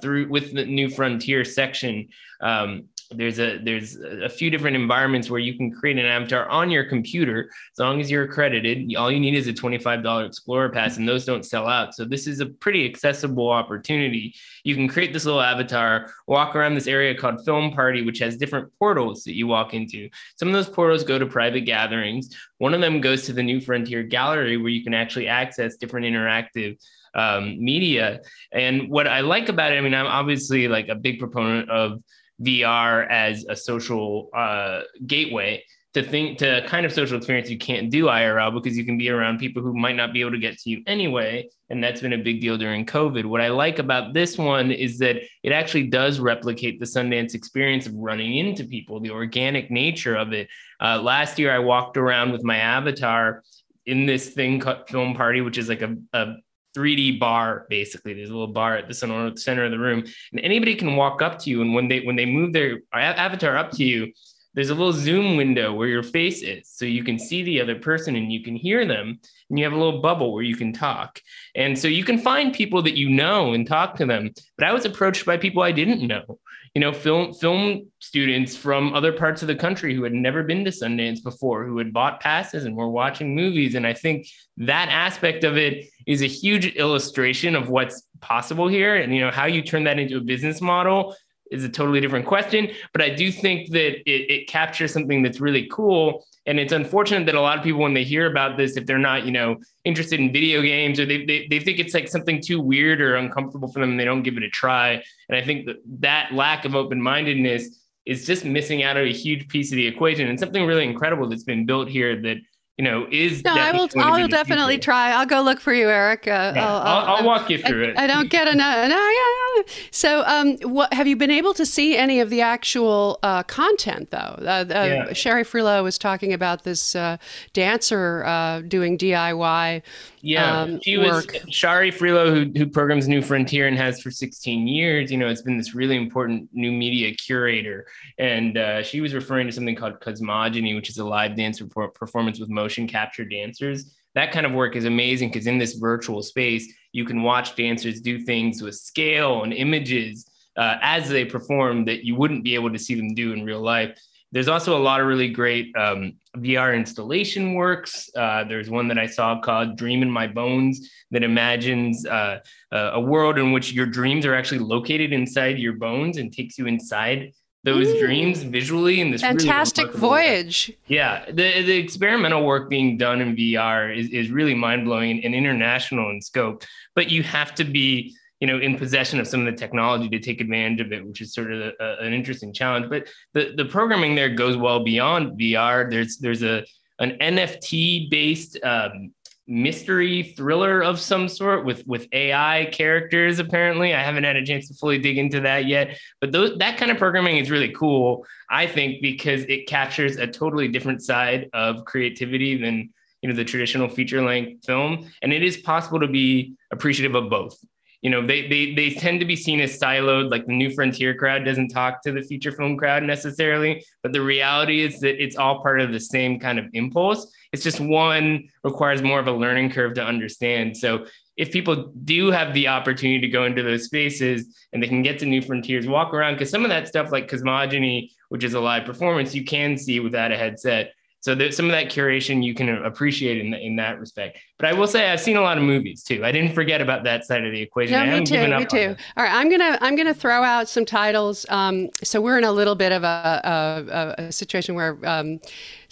through 0.00 0.28
with 0.28 0.54
the 0.54 0.64
New 0.64 0.90
Frontier 0.90 1.44
section. 1.44 2.08
Um, 2.40 2.88
there's 3.14 3.38
a 3.38 3.58
there's 3.58 3.96
a 3.96 4.28
few 4.28 4.50
different 4.50 4.76
environments 4.76 5.30
where 5.30 5.40
you 5.40 5.56
can 5.56 5.72
create 5.72 5.98
an 5.98 6.06
avatar 6.06 6.48
on 6.48 6.70
your 6.70 6.84
computer. 6.84 7.50
As 7.72 7.78
long 7.78 8.00
as 8.00 8.10
you're 8.10 8.24
accredited 8.24 8.94
all 8.96 9.10
you 9.10 9.20
need 9.20 9.34
is 9.34 9.48
a 9.48 9.52
$25 9.52 10.26
explorer 10.26 10.68
pass 10.68 10.96
and 10.96 11.08
those 11.08 11.24
don't 11.24 11.44
sell 11.44 11.66
out. 11.66 11.94
So 11.94 12.04
this 12.04 12.26
is 12.26 12.40
a 12.40 12.46
pretty 12.46 12.88
accessible 12.88 13.50
opportunity. 13.50 14.34
You 14.64 14.74
can 14.74 14.88
create 14.88 15.12
this 15.12 15.24
little 15.24 15.40
avatar 15.40 16.12
walk 16.26 16.56
around 16.56 16.74
this 16.74 16.86
area 16.86 17.14
called 17.14 17.44
film 17.44 17.72
party 17.72 18.02
which 18.02 18.18
has 18.18 18.36
different 18.36 18.70
portals 18.78 19.24
that 19.24 19.36
you 19.36 19.46
walk 19.46 19.74
into. 19.74 20.08
Some 20.36 20.48
of 20.48 20.54
those 20.54 20.68
portals 20.68 21.04
go 21.04 21.18
to 21.18 21.26
private 21.26 21.62
gatherings. 21.62 22.36
One 22.58 22.74
of 22.74 22.80
them 22.80 23.00
goes 23.00 23.24
to 23.26 23.32
the 23.32 23.42
new 23.42 23.60
frontier 23.60 24.02
gallery 24.02 24.56
where 24.56 24.70
you 24.70 24.84
can 24.84 24.94
actually 24.94 25.28
access 25.28 25.76
different 25.76 26.06
interactive 26.06 26.78
um, 27.14 27.62
media. 27.62 28.20
And 28.52 28.88
what 28.90 29.06
i 29.06 29.20
like 29.20 29.48
about 29.48 29.72
it 29.72 29.76
i 29.76 29.80
mean 29.80 29.94
i'm 29.94 30.06
obviously 30.06 30.68
like 30.68 30.88
a 30.88 30.94
big 30.94 31.18
proponent 31.18 31.68
of 31.70 32.02
VR 32.42 33.08
as 33.10 33.44
a 33.48 33.56
social 33.56 34.28
uh, 34.34 34.82
gateway 35.06 35.62
to 35.94 36.02
think 36.02 36.38
to 36.38 36.64
kind 36.66 36.86
of 36.86 36.92
social 36.92 37.18
experience 37.18 37.50
you 37.50 37.58
can't 37.58 37.90
do 37.90 38.06
IRL 38.06 38.54
because 38.54 38.76
you 38.78 38.84
can 38.84 38.96
be 38.96 39.10
around 39.10 39.38
people 39.38 39.62
who 39.62 39.74
might 39.74 39.94
not 39.94 40.12
be 40.12 40.22
able 40.22 40.30
to 40.30 40.38
get 40.38 40.58
to 40.58 40.70
you 40.70 40.82
anyway. 40.86 41.46
And 41.68 41.84
that's 41.84 42.00
been 42.00 42.14
a 42.14 42.18
big 42.18 42.40
deal 42.40 42.56
during 42.56 42.86
COVID. 42.86 43.26
What 43.26 43.42
I 43.42 43.48
like 43.48 43.78
about 43.78 44.14
this 44.14 44.38
one 44.38 44.70
is 44.70 44.98
that 44.98 45.16
it 45.42 45.52
actually 45.52 45.88
does 45.88 46.18
replicate 46.18 46.80
the 46.80 46.86
Sundance 46.86 47.34
experience 47.34 47.86
of 47.86 47.94
running 47.94 48.38
into 48.38 48.64
people, 48.64 49.00
the 49.00 49.10
organic 49.10 49.70
nature 49.70 50.16
of 50.16 50.32
it. 50.32 50.48
Uh, 50.80 51.00
last 51.02 51.38
year, 51.38 51.54
I 51.54 51.58
walked 51.58 51.98
around 51.98 52.32
with 52.32 52.42
my 52.42 52.56
avatar 52.56 53.42
in 53.84 54.06
this 54.06 54.30
thing 54.30 54.60
called 54.60 54.88
Film 54.88 55.14
Party, 55.14 55.42
which 55.42 55.58
is 55.58 55.68
like 55.68 55.82
a, 55.82 55.94
a 56.14 56.34
3D 56.74 57.18
bar 57.18 57.66
basically. 57.68 58.14
There's 58.14 58.30
a 58.30 58.32
little 58.32 58.52
bar 58.52 58.76
at 58.76 58.88
the 58.88 58.94
center, 58.94 59.26
of 59.64 59.70
the 59.70 59.78
room, 59.78 60.04
and 60.32 60.40
anybody 60.40 60.74
can 60.74 60.96
walk 60.96 61.22
up 61.22 61.38
to 61.40 61.50
you. 61.50 61.62
And 61.62 61.74
when 61.74 61.88
they 61.88 62.00
when 62.00 62.16
they 62.16 62.26
move 62.26 62.52
their 62.52 62.80
avatar 62.92 63.56
up 63.56 63.70
to 63.72 63.84
you, 63.84 64.12
there's 64.54 64.70
a 64.70 64.74
little 64.74 64.92
zoom 64.92 65.36
window 65.36 65.72
where 65.72 65.88
your 65.88 66.02
face 66.02 66.42
is, 66.42 66.68
so 66.68 66.84
you 66.84 67.04
can 67.04 67.18
see 67.18 67.42
the 67.42 67.60
other 67.60 67.76
person 67.76 68.16
and 68.16 68.32
you 68.32 68.42
can 68.42 68.54
hear 68.54 68.86
them. 68.86 69.18
And 69.48 69.58
you 69.58 69.64
have 69.64 69.72
a 69.72 69.76
little 69.76 70.00
bubble 70.00 70.32
where 70.32 70.42
you 70.42 70.56
can 70.56 70.72
talk, 70.72 71.20
and 71.54 71.78
so 71.78 71.88
you 71.88 72.04
can 72.04 72.18
find 72.18 72.54
people 72.54 72.82
that 72.82 72.96
you 72.96 73.10
know 73.10 73.52
and 73.52 73.66
talk 73.66 73.96
to 73.96 74.06
them. 74.06 74.30
But 74.56 74.66
I 74.66 74.72
was 74.72 74.84
approached 74.84 75.26
by 75.26 75.36
people 75.36 75.62
I 75.62 75.72
didn't 75.72 76.06
know, 76.06 76.38
you 76.74 76.80
know, 76.80 76.92
film 76.92 77.34
film 77.34 77.90
students 77.98 78.56
from 78.56 78.94
other 78.94 79.12
parts 79.12 79.42
of 79.42 79.48
the 79.48 79.54
country 79.54 79.94
who 79.94 80.04
had 80.04 80.14
never 80.14 80.42
been 80.42 80.64
to 80.64 80.70
Sundance 80.70 81.22
before, 81.22 81.66
who 81.66 81.76
had 81.76 81.92
bought 81.92 82.20
passes 82.20 82.64
and 82.64 82.74
were 82.74 82.88
watching 82.88 83.34
movies. 83.34 83.74
And 83.74 83.86
I 83.86 83.92
think 83.92 84.26
that 84.56 84.88
aspect 84.88 85.44
of 85.44 85.58
it 85.58 85.86
is 86.06 86.22
a 86.22 86.26
huge 86.26 86.66
illustration 86.76 87.54
of 87.54 87.68
what's 87.68 88.02
possible 88.20 88.68
here. 88.68 88.96
And 88.96 89.14
you 89.14 89.20
know, 89.20 89.30
how 89.30 89.44
you 89.44 89.60
turn 89.60 89.84
that 89.84 89.98
into 89.98 90.16
a 90.16 90.22
business 90.22 90.62
model 90.62 91.14
is 91.52 91.64
a 91.64 91.68
totally 91.68 92.00
different 92.00 92.26
question. 92.26 92.70
But 92.92 93.02
I 93.02 93.10
do 93.10 93.30
think 93.30 93.70
that 93.70 94.00
it, 94.10 94.30
it 94.30 94.48
captures 94.48 94.92
something 94.92 95.22
that's 95.22 95.40
really 95.40 95.68
cool. 95.70 96.24
And 96.46 96.58
it's 96.58 96.72
unfortunate 96.72 97.26
that 97.26 97.34
a 97.34 97.40
lot 97.40 97.58
of 97.58 97.64
people, 97.64 97.80
when 97.80 97.94
they 97.94 98.04
hear 98.04 98.30
about 98.30 98.56
this, 98.56 98.76
if 98.76 98.86
they're 98.86 98.98
not, 98.98 99.24
you 99.24 99.32
know, 99.32 99.58
interested 99.84 100.18
in 100.18 100.32
video 100.32 100.62
games 100.62 100.98
or 100.98 101.06
they, 101.06 101.24
they, 101.24 101.46
they 101.48 101.60
think 101.60 101.78
it's 101.78 101.94
like 101.94 102.08
something 102.08 102.40
too 102.40 102.60
weird 102.60 103.00
or 103.00 103.16
uncomfortable 103.16 103.70
for 103.70 103.80
them 103.80 103.90
and 103.90 104.00
they 104.00 104.04
don't 104.04 104.22
give 104.22 104.36
it 104.36 104.42
a 104.42 104.50
try. 104.50 105.02
And 105.28 105.36
I 105.36 105.44
think 105.44 105.66
that 105.66 105.76
that 106.00 106.32
lack 106.32 106.64
of 106.64 106.74
open 106.74 107.00
mindedness 107.00 107.82
is 108.04 108.26
just 108.26 108.44
missing 108.44 108.82
out 108.82 108.96
on 108.96 109.04
a 109.04 109.12
huge 109.12 109.48
piece 109.48 109.70
of 109.70 109.76
the 109.76 109.86
equation 109.86 110.28
and 110.28 110.38
something 110.38 110.66
really 110.66 110.84
incredible 110.84 111.28
that's 111.28 111.44
been 111.44 111.64
built 111.66 111.88
here 111.88 112.20
that 112.20 112.38
you 112.78 112.84
know, 112.84 113.06
is 113.10 113.44
no, 113.44 113.52
I 113.52 113.70
will. 113.72 113.88
I 113.98 114.18
will 114.18 114.28
definitely 114.28 114.78
try. 114.78 115.12
I'll 115.12 115.26
go 115.26 115.42
look 115.42 115.60
for 115.60 115.74
you, 115.74 115.90
Eric. 115.90 116.26
Uh, 116.26 116.52
yeah, 116.56 116.66
I'll, 116.66 116.80
I'll, 116.80 117.16
I'll, 117.16 117.24
walk 117.24 117.50
you 117.50 117.58
through 117.58 117.84
I, 117.84 117.88
it. 117.90 117.98
I 117.98 118.06
don't 118.06 118.30
get 118.30 118.48
enough. 118.48 118.88
no. 118.88 118.96
yeah. 118.96 119.62
So, 119.90 120.24
um, 120.26 120.56
what 120.62 120.92
have 120.94 121.06
you 121.06 121.14
been 121.14 121.30
able 121.30 121.52
to 121.54 121.66
see 121.66 121.98
any 121.98 122.20
of 122.20 122.30
the 122.30 122.40
actual 122.40 123.18
uh, 123.22 123.42
content 123.42 124.10
though? 124.10 124.18
Uh, 124.18 124.64
uh 124.70 124.72
yeah. 124.72 125.12
Shari 125.12 125.44
Frilot 125.44 125.82
was 125.82 125.98
talking 125.98 126.32
about 126.32 126.64
this 126.64 126.96
uh, 126.96 127.18
dancer 127.52 128.24
uh, 128.24 128.62
doing 128.62 128.96
DIY. 128.96 129.82
Yeah, 130.22 130.60
um, 130.62 130.80
she 130.80 130.96
was 130.98 131.26
Shari 131.50 131.90
Frilot, 131.90 132.54
who, 132.54 132.58
who 132.58 132.66
programs 132.66 133.06
New 133.06 133.22
Frontier 133.22 133.66
and 133.66 133.76
has 133.76 134.00
for 134.00 134.10
16 134.10 134.68
years. 134.68 135.10
You 135.10 135.18
know, 135.18 135.26
it's 135.26 135.42
been 135.42 135.58
this 135.58 135.74
really 135.74 135.96
important 135.96 136.48
new 136.52 136.72
media 136.72 137.12
curator, 137.14 137.86
and 138.18 138.56
she 138.86 139.00
was 139.02 139.12
referring 139.14 139.46
to 139.48 139.52
something 139.52 139.74
called 139.74 140.00
cosmogony, 140.00 140.74
which 140.74 140.88
is 140.88 140.98
a 140.98 141.04
live 141.04 141.36
dance 141.36 141.60
performance 141.94 142.38
with 142.38 142.48
motion 142.62 142.86
capture 142.86 143.24
dancers. 143.24 143.78
That 144.14 144.30
kind 144.32 144.46
of 144.46 144.52
work 144.52 144.76
is 144.76 144.84
amazing 144.84 145.28
because 145.30 145.46
in 145.46 145.58
this 145.58 145.74
virtual 145.74 146.22
space, 146.22 146.64
you 146.92 147.04
can 147.04 147.22
watch 147.22 147.56
dancers 147.56 148.00
do 148.00 148.14
things 148.30 148.62
with 148.62 148.76
scale 148.76 149.42
and 149.42 149.52
images 149.52 150.26
uh, 150.56 150.76
as 150.82 151.08
they 151.08 151.24
perform 151.24 151.84
that 151.86 152.04
you 152.04 152.14
wouldn't 152.14 152.44
be 152.44 152.54
able 152.54 152.72
to 152.72 152.78
see 152.78 152.94
them 152.94 153.14
do 153.14 153.32
in 153.32 153.44
real 153.44 153.64
life. 153.76 153.98
There's 154.32 154.48
also 154.48 154.76
a 154.76 154.82
lot 154.88 155.00
of 155.00 155.06
really 155.06 155.28
great 155.28 155.66
um, 155.76 156.14
VR 156.36 156.74
installation 156.74 157.54
works. 157.54 158.08
Uh, 158.16 158.44
there's 158.44 158.70
one 158.70 158.88
that 158.88 158.98
I 158.98 159.06
saw 159.06 159.40
called 159.40 159.76
Dream 159.76 160.02
in 160.02 160.10
My 160.10 160.26
Bones 160.26 160.88
that 161.10 161.22
imagines 161.22 162.06
uh, 162.06 162.38
a 162.70 163.00
world 163.00 163.36
in 163.38 163.52
which 163.52 163.72
your 163.72 163.86
dreams 163.86 164.24
are 164.24 164.34
actually 164.34 164.60
located 164.74 165.12
inside 165.12 165.58
your 165.58 165.74
bones 165.74 166.16
and 166.16 166.32
takes 166.32 166.56
you 166.58 166.66
inside 166.66 167.32
those 167.64 167.88
Ooh. 167.88 168.00
dreams 168.00 168.42
visually 168.42 169.00
in 169.00 169.10
this 169.10 169.20
fantastic 169.20 169.86
really 169.88 170.00
voyage. 170.00 170.68
Way. 170.68 170.76
Yeah, 170.88 171.24
the 171.26 171.62
the 171.62 171.76
experimental 171.76 172.44
work 172.44 172.68
being 172.68 172.96
done 172.96 173.20
in 173.20 173.36
VR 173.36 173.96
is 173.96 174.08
is 174.10 174.30
really 174.30 174.54
mind 174.54 174.84
blowing 174.84 175.10
and, 175.10 175.24
and 175.24 175.34
international 175.34 176.10
in 176.10 176.20
scope. 176.20 176.64
But 176.94 177.10
you 177.10 177.22
have 177.22 177.54
to 177.56 177.64
be 177.64 178.14
you 178.40 178.48
know 178.48 178.58
in 178.58 178.76
possession 178.76 179.20
of 179.20 179.28
some 179.28 179.46
of 179.46 179.46
the 179.46 179.58
technology 179.58 180.08
to 180.08 180.18
take 180.18 180.40
advantage 180.40 180.84
of 180.84 180.92
it 180.92 181.06
which 181.06 181.20
is 181.20 181.32
sort 181.32 181.52
of 181.52 181.60
a, 181.60 181.72
a, 181.78 182.06
an 182.06 182.12
interesting 182.12 182.52
challenge 182.52 182.90
but 182.90 183.06
the 183.34 183.54
the 183.56 183.64
programming 183.64 184.16
there 184.16 184.28
goes 184.28 184.56
well 184.56 184.82
beyond 184.82 185.38
vr 185.38 185.88
there's 185.88 186.18
there's 186.18 186.42
a 186.42 186.64
an 186.98 187.12
nft 187.20 188.10
based 188.10 188.58
um, 188.64 189.12
mystery 189.46 190.34
thriller 190.36 190.82
of 190.82 191.00
some 191.00 191.28
sort 191.28 191.64
with 191.64 191.86
with 191.86 192.06
AI 192.12 192.68
characters. 192.72 193.38
Apparently, 193.38 193.94
I 193.94 194.02
haven't 194.02 194.24
had 194.24 194.36
a 194.36 194.44
chance 194.44 194.68
to 194.68 194.74
fully 194.74 194.98
dig 194.98 195.18
into 195.18 195.40
that 195.40 195.66
yet. 195.66 195.98
But 196.20 196.32
those, 196.32 196.58
that 196.58 196.76
kind 196.76 196.90
of 196.90 196.98
programming 196.98 197.38
is 197.38 197.50
really 197.50 197.70
cool, 197.72 198.24
I 198.50 198.66
think, 198.66 199.02
because 199.02 199.42
it 199.44 199.66
captures 199.66 200.16
a 200.16 200.26
totally 200.26 200.68
different 200.68 201.02
side 201.02 201.48
of 201.52 201.84
creativity 201.84 202.60
than 202.60 202.90
you 203.20 203.28
know 203.28 203.34
the 203.34 203.44
traditional 203.44 203.88
feature 203.88 204.22
length 204.22 204.64
film, 204.64 205.10
and 205.22 205.32
it 205.32 205.42
is 205.42 205.56
possible 205.58 206.00
to 206.00 206.08
be 206.08 206.54
appreciative 206.70 207.14
of 207.14 207.30
both 207.30 207.56
you 208.02 208.10
know 208.10 208.26
they, 208.26 208.48
they 208.48 208.74
they 208.74 208.90
tend 208.90 209.20
to 209.20 209.26
be 209.26 209.36
seen 209.36 209.60
as 209.60 209.78
siloed 209.78 210.30
like 210.30 210.44
the 210.46 210.52
new 210.52 210.70
frontier 210.74 211.14
crowd 211.14 211.44
doesn't 211.44 211.68
talk 211.68 212.02
to 212.02 212.12
the 212.12 212.20
feature 212.20 212.52
film 212.52 212.76
crowd 212.76 213.02
necessarily 213.04 213.84
but 214.02 214.12
the 214.12 214.20
reality 214.20 214.82
is 214.82 215.00
that 215.00 215.22
it's 215.22 215.36
all 215.36 215.62
part 215.62 215.80
of 215.80 215.92
the 215.92 216.00
same 216.00 216.38
kind 216.38 216.58
of 216.58 216.66
impulse 216.74 217.32
it's 217.52 217.62
just 217.62 217.80
one 217.80 218.48
requires 218.64 219.02
more 219.02 219.20
of 219.20 219.26
a 219.26 219.32
learning 219.32 219.70
curve 219.70 219.94
to 219.94 220.04
understand 220.04 220.76
so 220.76 221.06
if 221.36 221.50
people 221.50 221.92
do 222.04 222.30
have 222.30 222.52
the 222.52 222.68
opportunity 222.68 223.20
to 223.20 223.28
go 223.28 223.44
into 223.44 223.62
those 223.62 223.84
spaces 223.84 224.54
and 224.72 224.82
they 224.82 224.88
can 224.88 225.02
get 225.02 225.18
to 225.18 225.26
new 225.26 225.42
frontiers 225.42 225.86
walk 225.86 226.12
around 226.12 226.34
because 226.34 226.50
some 226.50 226.64
of 226.64 226.68
that 226.68 226.88
stuff 226.88 227.12
like 227.12 227.28
cosmogony 227.28 228.10
which 228.28 228.44
is 228.44 228.54
a 228.54 228.60
live 228.60 228.84
performance 228.84 229.34
you 229.34 229.44
can 229.44 229.76
see 229.76 230.00
without 230.00 230.32
a 230.32 230.36
headset 230.36 230.92
so 231.22 231.36
there's 231.36 231.56
some 231.56 231.66
of 231.66 231.70
that 231.70 231.86
curation 231.86 232.42
you 232.42 232.52
can 232.52 232.68
appreciate 232.68 233.38
in, 233.38 233.54
in 233.54 233.76
that 233.76 234.00
respect. 234.00 234.38
But 234.62 234.70
I 234.70 234.78
will 234.78 234.86
say 234.86 235.10
I've 235.10 235.20
seen 235.20 235.36
a 235.36 235.40
lot 235.40 235.58
of 235.58 235.64
movies 235.64 236.04
too. 236.04 236.24
I 236.24 236.30
didn't 236.30 236.54
forget 236.54 236.80
about 236.80 237.02
that 237.02 237.24
side 237.24 237.44
of 237.44 237.50
the 237.50 237.60
equation. 237.60 237.94
No, 237.94 238.20
me 238.20 238.24
too. 238.24 238.46
Me 238.46 238.64
too. 238.64 238.94
All 239.16 239.24
right, 239.24 239.34
I'm 239.34 239.50
gonna 239.50 239.76
I'm 239.80 239.96
gonna 239.96 240.14
throw 240.14 240.44
out 240.44 240.68
some 240.68 240.84
titles. 240.84 241.44
Um, 241.48 241.90
so 242.04 242.20
we're 242.20 242.38
in 242.38 242.44
a 242.44 242.52
little 242.52 242.76
bit 242.76 242.92
of 242.92 243.02
a, 243.02 244.14
a, 244.18 244.22
a 244.26 244.32
situation 244.32 244.76
where. 244.76 244.96
Um, 245.02 245.40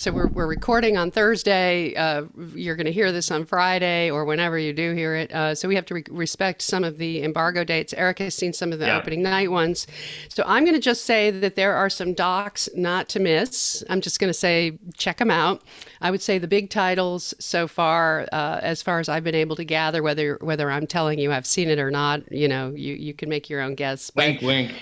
so 0.00 0.10
we're, 0.10 0.28
we're 0.28 0.46
recording 0.46 0.96
on 0.96 1.10
Thursday. 1.10 1.94
Uh, 1.94 2.22
you're 2.54 2.74
going 2.74 2.86
to 2.86 2.92
hear 2.92 3.12
this 3.12 3.30
on 3.30 3.44
Friday 3.44 4.10
or 4.10 4.24
whenever 4.24 4.58
you 4.58 4.72
do 4.72 4.94
hear 4.94 5.14
it. 5.14 5.30
Uh, 5.30 5.54
so 5.54 5.68
we 5.68 5.74
have 5.74 5.84
to 5.84 5.94
re- 5.94 6.04
respect 6.08 6.62
some 6.62 6.84
of 6.84 6.96
the 6.96 7.22
embargo 7.22 7.64
dates. 7.64 7.92
Eric 7.92 8.20
has 8.20 8.34
seen 8.34 8.54
some 8.54 8.72
of 8.72 8.78
the 8.78 8.86
yeah. 8.86 8.96
opening 8.96 9.22
night 9.22 9.50
ones. 9.50 9.86
So 10.30 10.42
I'm 10.46 10.64
going 10.64 10.74
to 10.74 10.80
just 10.80 11.04
say 11.04 11.30
that 11.30 11.54
there 11.54 11.74
are 11.74 11.90
some 11.90 12.14
docs 12.14 12.66
not 12.74 13.10
to 13.10 13.20
miss. 13.20 13.84
I'm 13.90 14.00
just 14.00 14.18
going 14.18 14.30
to 14.30 14.34
say 14.34 14.78
check 14.96 15.18
them 15.18 15.30
out. 15.30 15.60
I 16.00 16.10
would 16.10 16.22
say 16.22 16.38
the 16.38 16.48
big 16.48 16.70
titles 16.70 17.34
so 17.38 17.68
far, 17.68 18.26
uh, 18.32 18.59
as 18.62 18.82
far 18.82 19.00
as 19.00 19.08
I've 19.08 19.24
been 19.24 19.34
able 19.34 19.56
to 19.56 19.64
gather, 19.64 20.02
whether 20.02 20.38
whether 20.40 20.70
I'm 20.70 20.86
telling 20.86 21.18
you 21.18 21.32
I've 21.32 21.46
seen 21.46 21.68
it 21.68 21.78
or 21.78 21.90
not, 21.90 22.30
you 22.30 22.48
know, 22.48 22.70
you, 22.70 22.94
you 22.94 23.14
can 23.14 23.28
make 23.28 23.50
your 23.50 23.60
own 23.60 23.74
guess. 23.74 24.10
Wink, 24.14 24.42
wink 24.42 24.72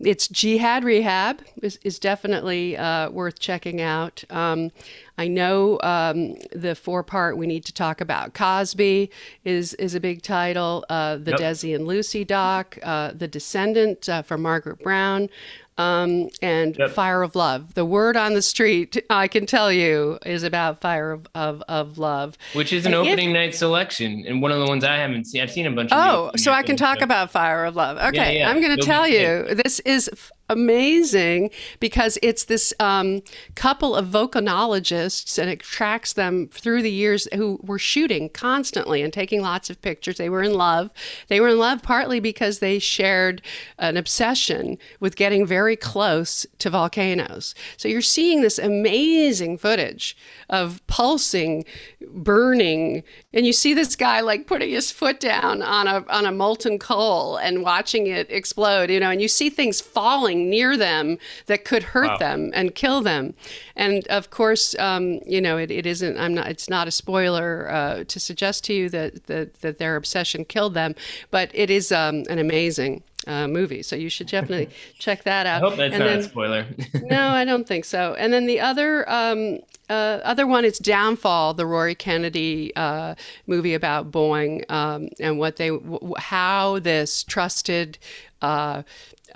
it's 0.00 0.28
Jihad 0.28 0.84
Rehab 0.84 1.40
is, 1.62 1.78
is 1.82 1.98
definitely 1.98 2.76
uh, 2.76 3.10
worth 3.10 3.38
checking 3.38 3.80
out. 3.80 4.22
Um, 4.28 4.70
I 5.16 5.26
know 5.28 5.80
um, 5.82 6.34
the 6.54 6.74
four 6.74 7.02
part 7.02 7.38
we 7.38 7.46
need 7.46 7.64
to 7.64 7.72
talk 7.72 8.02
about. 8.02 8.34
Cosby 8.34 9.10
is 9.44 9.72
is 9.74 9.94
a 9.94 10.00
big 10.00 10.20
title. 10.20 10.84
Uh, 10.90 11.16
the 11.16 11.30
yep. 11.32 11.40
Desi 11.40 11.74
and 11.74 11.86
Lucy 11.86 12.24
doc, 12.24 12.78
uh, 12.82 13.12
The 13.14 13.28
Descendant 13.28 14.08
uh, 14.08 14.22
from 14.22 14.42
Margaret 14.42 14.82
Brown 14.82 15.30
um, 15.78 16.30
and 16.42 16.76
yep. 16.78 16.90
Fire 16.90 17.22
of 17.22 17.34
Love. 17.34 17.74
The 17.74 17.84
word 17.84 18.16
on 18.16 18.34
the 18.34 18.42
street, 18.42 19.02
I 19.10 19.28
can 19.28 19.46
tell 19.46 19.70
you, 19.72 20.18
is 20.24 20.42
about 20.42 20.80
Fire 20.80 21.12
of, 21.12 21.26
of, 21.34 21.62
of 21.68 21.98
Love. 21.98 22.36
Which 22.54 22.72
is 22.72 22.86
an 22.86 22.94
and 22.94 23.06
opening 23.06 23.30
if, 23.30 23.34
night 23.34 23.54
selection 23.54 24.24
and 24.26 24.40
one 24.40 24.52
of 24.52 24.58
the 24.58 24.66
ones 24.66 24.84
I 24.84 24.96
haven't 24.96 25.26
seen. 25.26 25.42
I've 25.42 25.50
seen 25.50 25.66
a 25.66 25.70
bunch 25.70 25.92
of 25.92 25.98
Oh, 26.00 26.30
so 26.36 26.52
I 26.52 26.62
can 26.62 26.76
talk 26.76 27.00
about 27.00 27.30
Fire 27.30 27.64
of 27.64 27.76
Love. 27.76 27.98
Okay, 27.98 28.34
yeah, 28.34 28.40
yeah. 28.40 28.50
I'm 28.50 28.60
going 28.60 28.76
to 28.76 28.82
tell 28.82 29.06
you, 29.06 29.54
this 29.54 29.80
is 29.80 30.10
amazing 30.48 31.50
because 31.80 32.18
it's 32.22 32.44
this 32.44 32.72
um, 32.80 33.22
couple 33.54 33.94
of 33.94 34.06
volcanologists 34.06 35.38
and 35.38 35.50
it 35.50 35.60
tracks 35.60 36.12
them 36.12 36.48
through 36.48 36.82
the 36.82 36.90
years 36.90 37.26
who 37.34 37.58
were 37.62 37.78
shooting 37.78 38.28
constantly 38.28 39.02
and 39.02 39.12
taking 39.12 39.42
lots 39.42 39.70
of 39.70 39.80
pictures. 39.82 40.18
They 40.18 40.28
were 40.28 40.42
in 40.42 40.54
love. 40.54 40.90
They 41.28 41.40
were 41.40 41.48
in 41.48 41.58
love 41.58 41.82
partly 41.82 42.20
because 42.20 42.58
they 42.58 42.78
shared 42.78 43.42
an 43.78 43.96
obsession 43.96 44.78
with 45.00 45.16
getting 45.16 45.46
very 45.46 45.76
close 45.76 46.46
to 46.58 46.70
volcanoes. 46.70 47.54
So 47.76 47.88
you're 47.88 48.02
seeing 48.02 48.42
this 48.42 48.58
amazing 48.58 49.58
footage 49.58 50.16
of 50.48 50.86
pulsing, 50.86 51.64
burning, 52.08 53.02
and 53.32 53.46
you 53.46 53.52
see 53.52 53.74
this 53.74 53.96
guy 53.96 54.20
like 54.20 54.46
putting 54.46 54.70
his 54.70 54.90
foot 54.90 55.20
down 55.20 55.62
on 55.62 55.86
a 55.86 56.04
on 56.08 56.26
a 56.26 56.32
molten 56.32 56.78
coal 56.78 57.36
and 57.36 57.62
watching 57.62 58.06
it 58.06 58.30
explode, 58.30 58.90
you 58.90 59.00
know, 59.00 59.10
and 59.10 59.20
you 59.20 59.28
see 59.28 59.50
things 59.50 59.80
falling 59.80 60.35
near 60.36 60.76
them 60.76 61.18
that 61.46 61.64
could 61.64 61.82
hurt 61.82 62.06
wow. 62.06 62.16
them 62.18 62.50
and 62.54 62.74
kill 62.74 63.00
them. 63.00 63.34
And 63.74 64.06
of 64.08 64.30
course, 64.30 64.76
um, 64.78 65.20
you 65.26 65.40
know, 65.40 65.56
it, 65.56 65.70
it 65.70 65.86
isn't. 65.86 66.18
I'm 66.18 66.34
not. 66.34 66.48
It's 66.48 66.68
not 66.68 66.88
a 66.88 66.90
spoiler 66.90 67.68
uh, 67.70 68.04
to 68.04 68.20
suggest 68.20 68.64
to 68.64 68.74
you 68.74 68.88
that, 68.90 69.26
that 69.26 69.54
that 69.60 69.78
their 69.78 69.96
obsession 69.96 70.44
killed 70.44 70.74
them, 70.74 70.94
but 71.30 71.50
it 71.52 71.70
is 71.70 71.92
um, 71.92 72.24
an 72.28 72.38
amazing 72.38 73.02
uh, 73.26 73.48
movie. 73.48 73.82
So 73.82 73.96
you 73.96 74.08
should 74.08 74.28
definitely 74.28 74.70
check 74.98 75.24
that 75.24 75.46
out. 75.46 75.62
I 75.62 75.68
hope 75.68 75.76
that's 75.76 75.94
and 75.94 76.00
not 76.00 76.08
then, 76.08 76.18
a 76.20 76.22
spoiler. 76.22 76.66
no, 77.02 77.28
I 77.28 77.44
don't 77.44 77.66
think 77.66 77.84
so. 77.84 78.14
And 78.18 78.32
then 78.32 78.46
the 78.46 78.60
other 78.60 79.08
um, 79.10 79.58
uh, 79.88 80.20
other 80.24 80.46
one 80.46 80.64
is 80.64 80.78
Downfall, 80.78 81.54
the 81.54 81.66
Rory 81.66 81.94
Kennedy 81.94 82.74
uh, 82.76 83.14
movie 83.46 83.74
about 83.74 84.10
Boeing 84.10 84.68
um, 84.70 85.08
and 85.20 85.38
what 85.38 85.56
they 85.56 85.70
w- 85.70 86.14
how 86.18 86.78
this 86.80 87.22
trusted. 87.22 87.98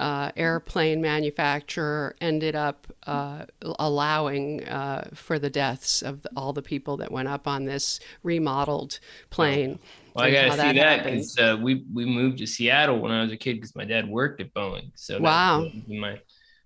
Uh, 0.01 0.33
airplane 0.35 1.03
manufacturer 1.03 2.17
ended 2.23 2.57
up 2.57 2.87
uh, 3.07 3.45
allowing 3.79 4.67
uh, 4.67 5.07
for 5.13 5.39
the 5.39 5.51
deaths 5.51 6.01
of 6.01 6.27
all 6.35 6.55
the 6.55 6.63
people 6.63 6.97
that 6.97 7.13
went 7.13 7.29
up 7.29 7.47
on 7.47 7.67
this 7.67 8.01
remodeled 8.23 8.99
plane. 9.29 9.79
Well, 10.15 10.25
I 10.25 10.31
gotta 10.31 10.53
see 10.53 10.79
that 10.79 11.05
because 11.05 11.37
uh, 11.39 11.59
we 11.61 11.85
we 11.93 12.07
moved 12.07 12.39
to 12.39 12.47
Seattle 12.47 12.99
when 12.99 13.13
I 13.13 13.21
was 13.23 13.31
a 13.31 13.37
kid 13.37 13.57
because 13.57 13.77
my 13.77 13.85
dad 13.85 14.09
worked 14.09 14.41
at 14.41 14.55
Boeing. 14.55 14.91
So 14.95 15.21
wow, 15.21 15.69
my 15.87 16.19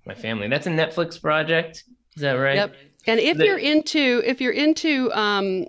my 0.06 0.14
family. 0.14 0.46
That's 0.46 0.68
a 0.68 0.70
Netflix 0.70 1.20
project. 1.20 1.82
Is 2.14 2.22
that 2.22 2.34
right? 2.34 2.54
Yep. 2.54 2.76
And 3.06 3.20
if 3.20 3.37
the, 3.37 3.46
you're 3.46 3.58
into 3.58 4.23
if 4.25 4.40
you're 4.40 4.52
into 4.52 5.12
um, 5.12 5.66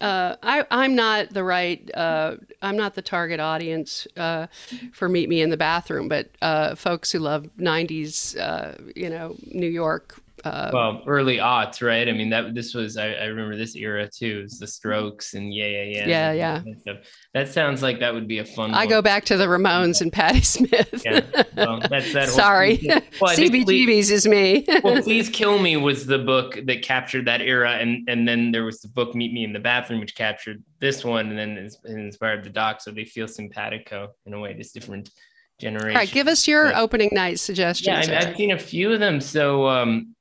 uh, 0.00 0.36
I 0.42 0.64
I'm 0.70 0.94
not 0.94 1.30
the 1.30 1.44
right 1.44 1.88
uh, 1.94 2.36
I'm 2.62 2.76
not 2.76 2.94
the 2.94 3.02
target 3.02 3.40
audience 3.40 4.06
uh, 4.16 4.46
for 4.92 5.08
Meet 5.08 5.28
Me 5.28 5.40
in 5.40 5.50
the 5.50 5.56
Bathroom, 5.56 6.08
but 6.08 6.30
uh, 6.40 6.74
folks 6.74 7.12
who 7.12 7.18
love 7.18 7.48
'90s 7.58 8.38
uh, 8.38 8.74
you 8.94 9.10
know 9.10 9.36
New 9.46 9.68
York 9.68 10.20
uh, 10.44 10.70
well 10.72 11.02
early 11.06 11.38
aughts, 11.38 11.86
right? 11.86 12.08
I 12.08 12.12
mean 12.12 12.30
that 12.30 12.54
this 12.54 12.74
was 12.74 12.96
I, 12.96 13.12
I 13.12 13.24
remember 13.24 13.56
this 13.56 13.74
era 13.76 14.08
too. 14.08 14.42
It's 14.44 14.58
the 14.58 14.66
Strokes 14.66 15.34
and 15.34 15.52
yeah 15.52 15.66
yeah 15.66 15.82
yeah 15.82 16.32
yeah 16.32 16.62
yeah. 16.86 16.94
That, 17.34 17.48
sounds 17.48 17.82
like 17.82 18.00
that 18.00 18.14
would 18.14 18.28
be 18.28 18.38
a 18.38 18.44
fun. 18.44 18.74
I 18.74 18.86
go 18.86 19.02
back 19.02 19.24
to 19.26 19.36
the 19.36 19.46
Ramones 19.46 20.00
and 20.00 20.12
Patti 20.12 20.40
Smith. 20.42 21.02
yeah, 21.04 21.20
well, 21.56 21.80
that's 21.88 22.12
that. 22.12 22.28
Sorry, 22.28 22.80
well, 23.20 23.36
CBGB's 23.36 24.10
is 24.10 24.26
me. 24.26 24.66
well, 24.84 25.02
please 25.02 25.28
kill 25.28 25.58
me 25.58 25.76
was 25.76 26.06
the 26.06 26.18
book 26.18 26.58
that 26.66 26.82
captured 26.82 27.26
that 27.26 27.40
era, 27.40 27.72
and 27.72 28.08
and 28.08 28.26
then 28.26 28.52
there 28.52 28.64
was 28.64 28.80
the 28.80 28.88
book 28.88 29.14
Meet 29.14 29.32
Me 29.32 29.44
in 29.44 29.52
the 29.52 29.60
Bathroom, 29.60 30.00
which 30.00 30.14
captured 30.14 30.62
this 30.80 31.04
one, 31.04 31.28
and 31.28 31.38
then 31.38 31.68
inspired 31.84 32.44
the 32.44 32.50
doc. 32.50 32.80
So 32.80 32.90
they 32.90 33.04
feel 33.04 33.28
simpatico 33.28 34.08
in 34.26 34.34
a 34.34 34.40
way, 34.40 34.54
just 34.54 34.74
different 34.74 35.10
generation. 35.58 35.90
All 35.90 35.96
right, 35.96 36.10
give 36.10 36.28
us 36.28 36.46
your 36.46 36.74
opening 36.76 37.10
night 37.12 37.40
suggestions. 37.40 38.08
Yeah, 38.08 38.18
I've, 38.20 38.28
I've 38.28 38.36
seen 38.36 38.52
a 38.52 38.58
few 38.58 38.92
of 38.92 39.00
them. 39.00 39.20
So 39.20 39.66
um, 39.66 40.14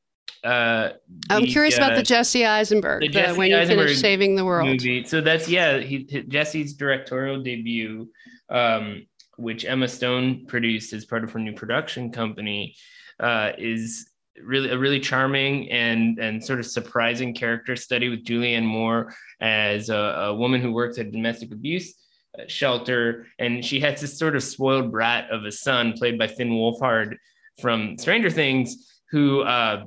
uh, 0.43 0.91
I'm 1.29 1.45
curious 1.45 1.77
uh, 1.77 1.83
about 1.83 1.95
the 1.95 2.03
Jesse 2.03 2.45
Eisenberg, 2.45 3.01
the 3.01 3.09
Jesse 3.09 3.37
when 3.37 3.49
you 3.49 3.57
Eisenberg 3.57 3.87
finish 3.87 4.01
saving 4.01 4.35
the 4.35 4.45
world. 4.45 4.67
Movie. 4.67 5.03
So 5.03 5.21
that's 5.21 5.49
yeah, 5.49 5.79
he, 5.79 6.03
Jesse's 6.27 6.73
directorial 6.73 7.41
debut, 7.41 8.09
um, 8.49 9.05
which 9.37 9.65
Emma 9.65 9.87
Stone 9.87 10.45
produced 10.47 10.93
as 10.93 11.05
part 11.05 11.23
of 11.23 11.31
her 11.31 11.39
new 11.39 11.53
production 11.53 12.11
company, 12.11 12.75
uh, 13.19 13.51
is 13.57 14.09
really 14.43 14.69
a 14.69 14.77
really 14.77 14.99
charming 14.99 15.69
and 15.71 16.19
and 16.19 16.43
sort 16.43 16.59
of 16.59 16.65
surprising 16.65 17.33
character 17.33 17.75
study 17.75 18.09
with 18.09 18.23
Julianne 18.23 18.65
Moore 18.65 19.13
as 19.41 19.89
a, 19.89 19.95
a 19.95 20.35
woman 20.35 20.61
who 20.61 20.71
works 20.71 20.99
at 20.99 21.11
domestic 21.11 21.51
abuse 21.51 21.95
uh, 22.37 22.43
shelter, 22.47 23.25
and 23.39 23.65
she 23.65 23.79
has 23.79 23.99
this 24.01 24.17
sort 24.17 24.35
of 24.35 24.43
spoiled 24.43 24.91
brat 24.91 25.29
of 25.31 25.45
a 25.45 25.51
son 25.51 25.93
played 25.93 26.19
by 26.19 26.27
Finn 26.27 26.51
Wolfhard 26.51 27.15
from 27.59 27.97
Stranger 27.97 28.29
Things, 28.29 29.01
who 29.09 29.41
uh, 29.41 29.85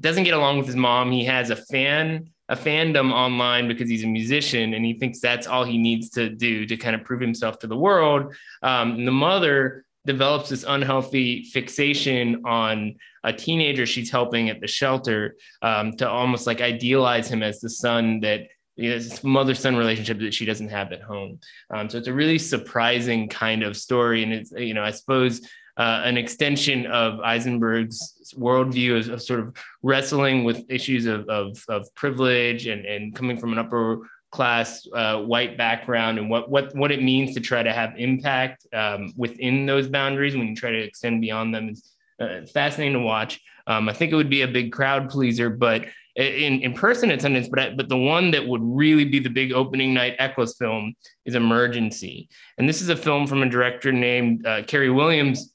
doesn't 0.00 0.24
get 0.24 0.34
along 0.34 0.58
with 0.58 0.66
his 0.66 0.76
mom. 0.76 1.12
He 1.12 1.24
has 1.24 1.50
a 1.50 1.56
fan 1.56 2.30
a 2.50 2.56
fandom 2.56 3.12
online 3.12 3.68
because 3.68 3.88
he's 3.88 4.02
a 4.02 4.08
musician 4.08 4.74
and 4.74 4.84
he 4.84 4.94
thinks 4.94 5.20
that's 5.20 5.46
all 5.46 5.62
he 5.62 5.78
needs 5.78 6.10
to 6.10 6.28
do 6.28 6.66
to 6.66 6.76
kind 6.76 6.96
of 6.96 7.04
prove 7.04 7.20
himself 7.20 7.60
to 7.60 7.68
the 7.68 7.76
world. 7.76 8.34
Um, 8.62 9.04
the 9.04 9.12
mother 9.12 9.84
develops 10.04 10.48
this 10.48 10.64
unhealthy 10.66 11.44
fixation 11.44 12.42
on 12.44 12.96
a 13.22 13.32
teenager 13.32 13.86
she's 13.86 14.10
helping 14.10 14.48
at 14.48 14.60
the 14.60 14.66
shelter 14.66 15.36
um, 15.62 15.92
to 15.92 16.08
almost 16.08 16.48
like 16.48 16.60
idealize 16.60 17.28
him 17.28 17.44
as 17.44 17.60
the 17.60 17.70
son 17.70 18.18
that 18.20 18.48
you 18.74 18.90
know, 18.90 18.98
this 18.98 19.22
mother 19.22 19.54
son 19.54 19.76
relationship 19.76 20.18
that 20.18 20.34
she 20.34 20.44
doesn't 20.44 20.70
have 20.70 20.90
at 20.90 21.02
home. 21.02 21.38
Um, 21.72 21.88
so 21.88 21.98
it's 21.98 22.08
a 22.08 22.12
really 22.12 22.38
surprising 22.38 23.28
kind 23.28 23.62
of 23.62 23.76
story. 23.76 24.24
And 24.24 24.32
it's, 24.32 24.50
you 24.52 24.74
know, 24.74 24.82
I 24.82 24.90
suppose 24.90 25.46
uh, 25.80 26.02
an 26.04 26.18
extension 26.18 26.84
of 26.86 27.20
Eisenberg's 27.20 28.34
worldview 28.36 29.00
of, 29.00 29.08
of 29.14 29.22
sort 29.22 29.40
of 29.40 29.56
wrestling 29.82 30.44
with 30.44 30.62
issues 30.68 31.06
of, 31.06 31.26
of, 31.30 31.64
of, 31.70 31.92
privilege 31.94 32.66
and, 32.66 32.84
and 32.84 33.14
coming 33.14 33.38
from 33.38 33.52
an 33.52 33.58
upper 33.58 34.06
class 34.30 34.86
uh, 34.94 35.22
white 35.22 35.56
background 35.56 36.18
and 36.18 36.28
what, 36.28 36.50
what, 36.50 36.76
what 36.76 36.92
it 36.92 37.02
means 37.02 37.32
to 37.32 37.40
try 37.40 37.62
to 37.62 37.72
have 37.72 37.94
impact 37.96 38.66
um, 38.74 39.10
within 39.16 39.64
those 39.64 39.88
boundaries 39.88 40.36
when 40.36 40.48
you 40.48 40.54
try 40.54 40.70
to 40.70 40.82
extend 40.82 41.22
beyond 41.22 41.54
them. 41.54 41.70
is 41.70 41.94
uh, 42.20 42.40
fascinating 42.52 42.92
to 42.92 43.00
watch. 43.00 43.40
Um, 43.66 43.88
I 43.88 43.94
think 43.94 44.12
it 44.12 44.16
would 44.16 44.28
be 44.28 44.42
a 44.42 44.48
big 44.48 44.72
crowd 44.72 45.08
pleaser, 45.08 45.48
but 45.48 45.86
in, 46.16 46.60
in 46.60 46.74
person 46.74 47.10
attendance, 47.10 47.48
but 47.48 47.78
but 47.78 47.88
the 47.88 47.96
one 47.96 48.32
that 48.32 48.46
would 48.46 48.60
really 48.62 49.06
be 49.06 49.18
the 49.18 49.30
big 49.30 49.52
opening 49.52 49.94
night 49.94 50.16
Eccles 50.18 50.56
film 50.58 50.94
is 51.24 51.34
Emergency, 51.34 52.28
and 52.58 52.68
this 52.68 52.82
is 52.82 52.90
a 52.90 52.96
film 52.96 53.26
from 53.26 53.42
a 53.42 53.48
director 53.48 53.92
named 53.92 54.44
uh, 54.44 54.62
Carey 54.64 54.90
Williams, 54.90 55.54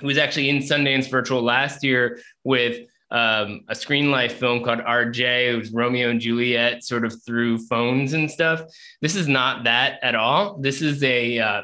who 0.00 0.06
was 0.06 0.18
actually 0.18 0.48
in 0.48 0.58
Sundance 0.58 1.10
Virtual 1.10 1.42
last 1.42 1.84
year 1.84 2.18
with 2.44 2.86
um, 3.10 3.62
a 3.68 3.74
screen 3.74 4.10
life 4.10 4.34
film 4.38 4.64
called 4.64 4.80
RJ. 4.80 5.52
It 5.52 5.56
was 5.56 5.72
Romeo 5.72 6.10
and 6.10 6.20
Juliet, 6.20 6.82
sort 6.82 7.04
of 7.04 7.14
through 7.24 7.58
phones 7.66 8.12
and 8.12 8.30
stuff. 8.30 8.62
This 9.00 9.14
is 9.14 9.28
not 9.28 9.64
that 9.64 9.98
at 10.02 10.14
all. 10.14 10.58
This 10.58 10.82
is 10.82 11.02
a 11.04 11.38
uh, 11.38 11.62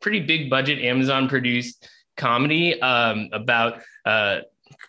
pretty 0.00 0.20
big 0.20 0.50
budget 0.50 0.80
Amazon 0.80 1.28
produced 1.28 1.88
comedy 2.16 2.80
um, 2.82 3.28
about 3.32 3.80
uh, 4.04 4.40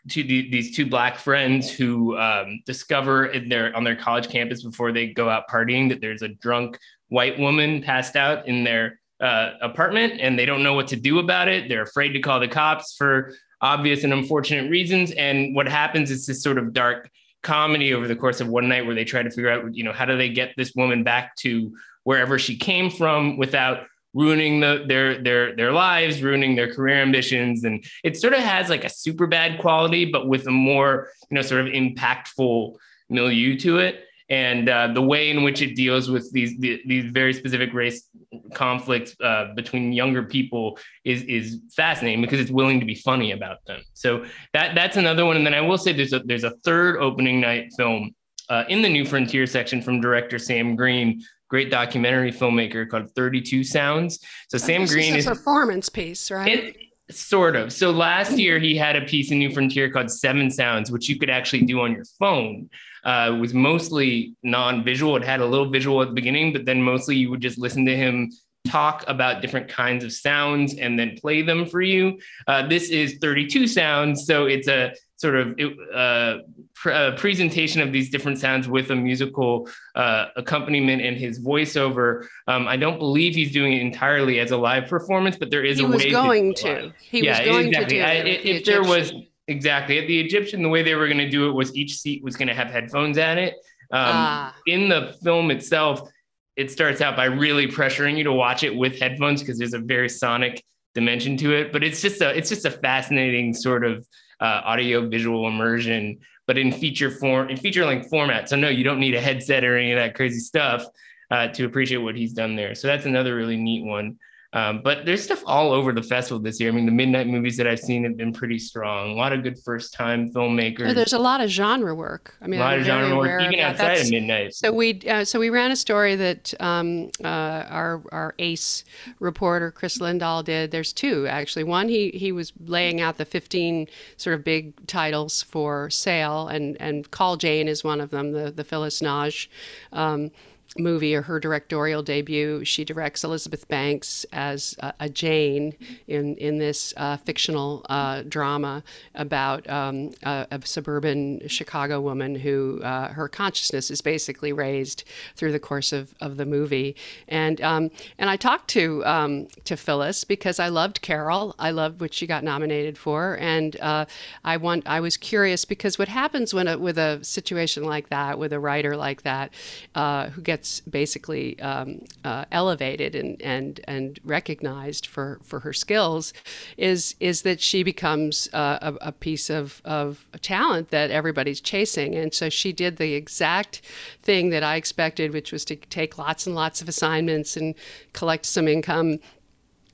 these 0.06 0.76
two 0.76 0.86
black 0.88 1.18
friends 1.18 1.70
who 1.70 2.18
um, 2.18 2.62
discover 2.66 3.28
in 3.28 3.48
their 3.48 3.76
on 3.76 3.84
their 3.84 3.96
college 3.96 4.30
campus 4.30 4.64
before 4.64 4.92
they 4.92 5.08
go 5.08 5.30
out 5.30 5.48
partying 5.50 5.90
that 5.90 6.02
there's 6.02 6.22
a 6.22 6.30
drunk 6.30 6.78
white 7.10 7.38
woman 7.38 7.82
passed 7.82 8.16
out 8.16 8.48
in 8.48 8.64
their 8.64 9.00
uh, 9.22 9.52
apartment 9.62 10.20
and 10.20 10.38
they 10.38 10.46
don't 10.46 10.64
know 10.64 10.74
what 10.74 10.88
to 10.88 10.96
do 10.96 11.20
about 11.20 11.48
it. 11.48 11.68
They're 11.70 11.82
afraid 11.82 12.14
to 12.14 12.20
call 12.20 12.40
the 12.40 12.48
cops 12.48 12.96
for 12.96 13.34
obvious 13.62 14.04
and 14.04 14.14
unfortunate 14.14 14.70
reasons. 14.70 15.12
And 15.12 15.56
what 15.56 15.68
happens 15.68 16.12
is 16.12 16.26
this 16.26 16.42
sort 16.42 16.58
of 16.58 16.74
dark 16.74 17.10
comedy 17.44 17.94
over 17.94 18.08
the 18.08 18.16
course 18.16 18.42
of 18.42 18.48
one 18.48 18.68
night 18.68 18.86
where 18.86 18.96
they 18.96 19.06
try 19.06 19.24
to 19.24 19.30
figure 19.30 19.50
out, 19.50 19.76
you 19.76 19.84
know, 19.84 19.94
how 19.94 20.06
do 20.06 20.18
they 20.18 20.30
get 20.30 20.54
this 20.58 20.74
woman 20.76 21.04
back 21.04 21.36
to 21.38 21.74
wherever 22.04 22.40
she 22.40 22.58
came 22.58 22.90
from 22.90 23.38
without 23.38 23.86
ruining 24.14 24.60
the, 24.60 24.86
their 24.88 25.22
their 25.22 25.56
their 25.56 25.72
lives, 25.72 26.24
ruining 26.24 26.56
their 26.56 26.74
career 26.74 27.02
ambitions, 27.02 27.64
and 27.64 27.86
it 28.04 28.18
sort 28.18 28.34
of 28.34 28.40
has 28.40 28.68
like 28.70 28.84
a 28.84 28.90
super 28.90 29.28
bad 29.28 29.60
quality, 29.60 30.06
but 30.06 30.28
with 30.28 30.48
a 30.48 30.52
more 30.52 31.10
you 31.30 31.36
know 31.36 31.42
sort 31.42 31.62
of 31.62 31.68
impactful 31.68 32.76
milieu 33.10 33.58
to 33.58 33.78
it 33.78 34.06
and 34.30 34.70
uh, 34.70 34.88
the 34.94 35.02
way 35.02 35.30
in 35.30 35.44
which 35.44 35.62
it 35.62 35.76
deals 35.76 36.10
with 36.10 36.32
these 36.32 36.58
the, 36.60 36.82
these 36.86 37.12
very 37.12 37.34
specific 37.34 37.74
race 37.74 38.08
conflicts 38.54 39.16
uh, 39.22 39.54
between 39.56 39.92
younger 39.92 40.24
people 40.24 40.78
is 41.04 41.24
is 41.24 41.60
fascinating 41.76 42.22
because 42.22 42.40
it's 42.40 42.52
willing 42.52 42.80
to 42.80 42.86
be 42.86 42.96
funny 42.96 43.32
about 43.32 43.58
them. 43.66 43.82
So 43.94 44.26
that 44.54 44.76
that's 44.76 44.98
another 44.98 45.26
one. 45.26 45.36
And 45.36 45.46
then 45.46 45.54
I 45.54 45.62
will 45.62 45.78
say 45.78 45.94
there's 45.94 46.14
a 46.14 46.20
there's 46.20 46.44
a 46.44 46.52
third 46.64 46.98
opening 46.98 47.40
night 47.40 47.72
film 47.76 48.14
uh, 48.50 48.66
in 48.70 48.82
the 48.82 48.90
New 48.90 49.06
Frontier 49.06 49.48
section 49.48 49.82
from 49.82 50.02
director 50.02 50.38
Sam 50.38 50.76
Green. 50.76 51.22
Great 51.50 51.72
documentary 51.72 52.32
filmmaker 52.32 52.88
called 52.88 53.10
32 53.16 53.64
Sounds. 53.64 54.20
So 54.50 54.60
Sam 54.60 54.86
Green 54.86 55.16
is 55.16 55.26
a 55.26 55.32
performance 55.32 55.90
piece, 55.90 56.30
right? 56.30 56.48
It, 56.48 56.78
Sort 57.12 57.56
of. 57.56 57.74
So 57.74 57.92
last 57.92 58.38
year 58.38 58.60
he 58.60 58.76
had 58.76 58.96
a 58.96 59.02
piece 59.02 59.32
in 59.32 59.40
New 59.40 59.52
Frontier 59.52 59.90
called 59.90 60.12
Seven 60.12 60.52
Sounds, 60.52 60.92
which 60.92 61.10
you 61.10 61.18
could 61.18 61.30
actually 61.30 61.64
do 61.64 61.82
on 61.82 61.92
your 61.92 62.06
phone. 62.20 62.70
Uh, 63.04 63.32
it 63.34 63.40
was 63.40 63.54
mostly 63.54 64.36
non-visual. 64.44 65.16
It 65.16 65.24
had 65.24 65.40
a 65.40 65.46
little 65.46 65.70
visual 65.70 66.02
at 66.02 66.10
the 66.10 66.14
beginning, 66.14 66.54
but 66.54 66.66
then 66.66 66.82
mostly 66.82 67.16
you 67.16 67.30
would 67.32 67.42
just 67.42 67.58
listen 67.58 67.86
to 67.86 67.96
him 67.96 68.32
talk 68.68 69.04
about 69.08 69.42
different 69.42 69.68
kinds 69.68 70.04
of 70.04 70.12
sounds 70.12 70.76
and 70.76 71.00
then 71.00 71.18
play 71.18 71.42
them 71.42 71.66
for 71.66 71.82
you. 71.82 72.20
Uh, 72.48 72.68
this 72.68 72.90
is 72.90 73.18
32 73.22 73.68
sounds, 73.68 74.26
so 74.26 74.46
it's 74.46 74.68
a 74.68 74.94
sort 75.20 75.36
of 75.36 75.60
uh, 75.94 76.38
pr- 76.74 76.92
uh, 76.92 77.16
presentation 77.18 77.82
of 77.82 77.92
these 77.92 78.10
different 78.10 78.40
sounds 78.40 78.70
with 78.70 78.90
a 78.90 78.96
musical 78.96 79.70
uh, 79.96 80.28
accompaniment 80.38 81.02
and 81.02 81.18
his 81.18 81.44
voiceover. 81.46 82.26
Um, 82.48 82.70
I 82.70 82.78
don't 82.78 83.00
believe 83.00 83.36
he's 83.36 83.52
doing 83.52 83.74
it 83.74 83.82
entirely 83.82 84.40
as 84.40 84.52
a 84.52 84.58
live 84.58 84.88
performance, 84.88 85.36
but 85.36 85.52
there 85.52 85.66
is 85.66 85.78
he 85.78 85.84
a 85.84 85.88
was 85.88 86.06
way 86.06 86.10
going 86.10 86.54
to. 86.56 86.94
He 87.02 87.26
yeah, 87.26 87.38
was 87.38 87.48
going 87.50 87.68
exactly. 87.68 87.98
to 87.98 88.24
do 88.24 88.30
it. 88.30 88.46
if 88.46 88.66
there 88.66 88.82
was 88.82 89.12
exactly 89.50 90.00
at 90.00 90.08
the 90.08 90.18
Egyptian, 90.22 90.64
the 90.64 90.70
way 90.70 90.84
they 90.84 90.96
were 90.96 91.08
going 91.08 91.18
to 91.18 91.30
do 91.30 91.50
it 91.50 91.52
was 91.52 91.76
each 91.76 91.98
seat 91.98 92.24
was 92.24 92.38
going 92.38 92.48
to 92.48 92.56
have 92.56 92.68
headphones 92.68 93.18
at 93.18 93.38
it. 93.38 93.56
Um, 93.92 94.00
ah. 94.06 94.56
In 94.68 94.88
the 94.88 95.18
film 95.22 95.52
itself, 95.52 96.10
it 96.56 96.72
starts 96.72 97.02
out 97.02 97.18
by 97.18 97.26
really 97.26 97.68
pressuring 97.68 98.18
you 98.18 98.24
to 98.24 98.34
watch 98.34 98.64
it 98.64 98.74
with 98.74 98.98
headphones 98.98 99.42
because 99.42 99.58
there's 99.58 99.74
a 99.74 99.80
very 99.80 100.08
sonic 100.08 100.64
dimension 100.96 101.36
to 101.38 101.54
it. 101.54 101.74
But 101.74 101.84
it's 101.84 102.02
just 102.02 102.22
a 102.22 102.30
it's 102.38 102.48
just 102.48 102.64
a 102.64 102.72
fascinating 102.72 103.54
sort 103.54 103.84
of 103.84 104.08
uh, 104.40 104.62
audio 104.64 105.08
visual 105.08 105.48
immersion, 105.48 106.20
but 106.48 106.58
in 106.58 106.72
feature 106.72 107.12
form, 107.12 107.50
in 107.50 107.58
feature 107.58 107.86
length 107.86 108.10
format. 108.10 108.50
So 108.50 108.56
no, 108.56 108.70
you 108.70 108.84
don't 108.84 109.00
need 109.00 109.16
a 109.16 109.22
headset 109.22 109.64
or 109.64 109.78
any 109.78 109.92
of 109.92 109.98
that 109.98 110.16
crazy 110.16 110.40
stuff 110.40 110.86
uh, 111.32 111.48
to 111.50 111.66
appreciate 111.66 111.98
what 111.98 112.16
he's 112.16 112.34
done 112.34 112.56
there. 112.56 112.76
So 112.76 112.88
that's 112.88 113.06
another 113.06 113.36
really 113.36 113.58
neat 113.58 113.86
one. 113.86 114.18
Um, 114.52 114.82
but 114.84 115.06
there's 115.06 115.24
stuff 115.24 115.44
all 115.46 115.72
over 115.72 115.94
the 115.94 116.02
festival 116.02 116.42
this 116.42 116.60
year. 116.60 116.72
I 116.72 116.74
mean, 116.74 116.88
the 116.88 116.92
midnight 116.92 117.28
movies 117.28 117.56
that 117.58 117.68
I've 117.68 117.80
seen 117.80 118.04
have 118.04 118.18
been 118.18 118.34
pretty 118.34 118.58
strong. 118.58 119.12
A 119.12 119.14
lot 119.14 119.32
of 119.32 119.44
good 119.44 119.60
first 119.60 119.94
time 119.94 120.32
filmmakers. 120.32 120.96
there's 120.96 121.14
a 121.14 121.20
lot 121.20 121.40
of 121.40 121.52
genre 121.52 121.94
work. 121.94 122.36
I 122.42 122.48
mean, 122.48 122.60
a 122.60 122.64
lot 122.64 122.74
I'm 122.74 122.80
of 122.80 122.86
genre 122.86 123.16
work, 123.16 123.42
even 123.44 123.60
outside 123.60 123.98
That's, 123.98 124.06
of 124.06 124.12
midnight. 124.12 124.56
So 124.56 124.74
we 124.74 125.02
uh, 125.08 125.24
so 125.24 125.40
we 125.40 125.52
ran 125.52 125.70
a 125.70 125.76
story 125.76 126.16
that 126.16 126.52
um, 126.60 127.12
uh, 127.24 127.28
our 127.28 128.02
our 128.12 128.34
ace 128.40 128.86
reporter 129.20 129.70
Chris 129.70 130.00
Lindahl 130.00 130.44
did. 130.44 130.72
There's 130.72 130.94
two 130.94 131.28
actually. 131.28 131.64
One 131.64 131.88
he 131.88 132.10
he 132.10 132.32
was 132.32 132.52
laying 132.66 133.02
out 133.02 133.18
the 133.18 133.26
15 133.26 133.88
sort 134.18 134.34
of 134.34 134.44
big 134.44 134.88
titles 134.88 135.44
for 135.44 135.92
sale, 135.92 136.48
and 136.48 136.76
and 136.80 137.10
Call 137.12 137.38
Jane 137.38 137.68
is 137.68 137.84
one 137.84 138.02
of 138.02 138.10
them. 138.10 138.32
The 138.32 138.50
the 138.50 138.64
Phyllis 138.64 139.00
Nagy. 139.00 139.48
Um, 139.94 140.32
movie 140.78 141.16
or 141.16 141.22
her 141.24 141.40
directorial 141.40 142.04
debut. 142.04 142.64
She 142.64 142.86
directs 142.86 143.24
Elizabeth 143.24 143.68
Banks 143.68 144.26
as 144.32 144.76
a, 144.80 144.94
a 145.02 145.10
Jane 145.10 145.76
in 146.08 146.36
in 146.36 146.60
this 146.60 146.94
uh, 146.98 147.18
fictional 147.18 147.86
uh, 147.90 148.24
drama 148.28 148.84
about 149.16 149.68
um, 149.70 150.12
a, 150.24 150.46
a, 150.52 150.62
suburban 150.66 151.48
Chicago 151.48 152.00
woman 152.00 152.36
who 152.36 152.82
uh, 152.84 153.10
her 153.10 153.28
consciousness 153.28 153.90
is 153.90 154.02
basically 154.02 154.54
raised 154.54 155.06
through 155.36 155.52
the 155.52 155.60
course 155.60 155.92
of, 155.92 156.14
of 156.22 156.38
the 156.38 156.46
movie. 156.46 156.96
And 157.28 157.60
um, 157.62 157.90
and 158.20 158.30
I 158.30 158.36
talked 158.36 158.70
to 158.70 159.04
um, 159.06 159.48
to 159.64 159.76
Phyllis 159.76 160.24
because 160.24 160.60
I 160.60 160.68
loved 160.68 161.02
Carol. 161.02 161.56
I 161.58 161.72
loved 161.72 162.00
what 162.00 162.14
she 162.14 162.28
got 162.28 162.44
nominated 162.44 162.98
for, 162.98 163.38
and 163.40 163.80
uh, 163.82 164.06
I 164.44 164.58
want 164.58 164.88
I 164.88 165.00
was 165.00 165.18
curious 165.18 165.66
because 165.66 165.98
what 165.98 166.08
happens 166.08 166.54
when 166.54 166.68
a, 166.68 166.78
with 166.78 166.98
a 166.98 167.24
situation 167.24 167.84
like 167.84 168.10
that 168.10 168.38
with 168.38 168.54
a 168.54 168.60
writer 168.60 168.96
like 168.96 169.24
that 169.24 169.54
uh, 169.96 170.30
who 170.30 170.42
gets 170.42 170.59
gets 170.60 170.82
basically 170.82 171.58
um, 171.62 172.04
uh, 172.26 172.44
elevated 172.52 173.16
and, 173.16 173.42
and, 173.42 173.80
and 173.86 174.20
recognized 174.26 175.08
for, 175.08 175.40
for 175.42 175.62
her 175.62 175.72
skills 175.72 176.34
is, 176.76 177.16
is 177.22 177.44
that 177.44 177.62
she 177.62 177.82
becomes 177.82 178.50
uh, 178.52 178.78
a, 178.82 179.08
a, 179.08 179.12
piece 179.14 179.50
of, 179.50 179.82
of 179.86 180.26
talent 180.42 180.90
that 180.90 181.12
everybody's 181.12 181.62
chasing. 181.62 182.14
And 182.14 182.34
so 182.34 182.50
she 182.50 182.74
did 182.74 182.98
the 182.98 183.14
exact 183.14 183.82
thing 184.22 184.50
that 184.50 184.64
I 184.64 184.76
expected, 184.76 185.32
which 185.32 185.54
was 185.54 185.64
to 185.66 185.78
take 185.78 186.18
lots 186.18 186.46
and 186.46 186.56
lots 186.56 186.82
of 186.82 186.90
assignments 186.90 187.56
and 187.56 187.74
collect 188.12 188.46
some 188.46 188.68
income 188.68 189.20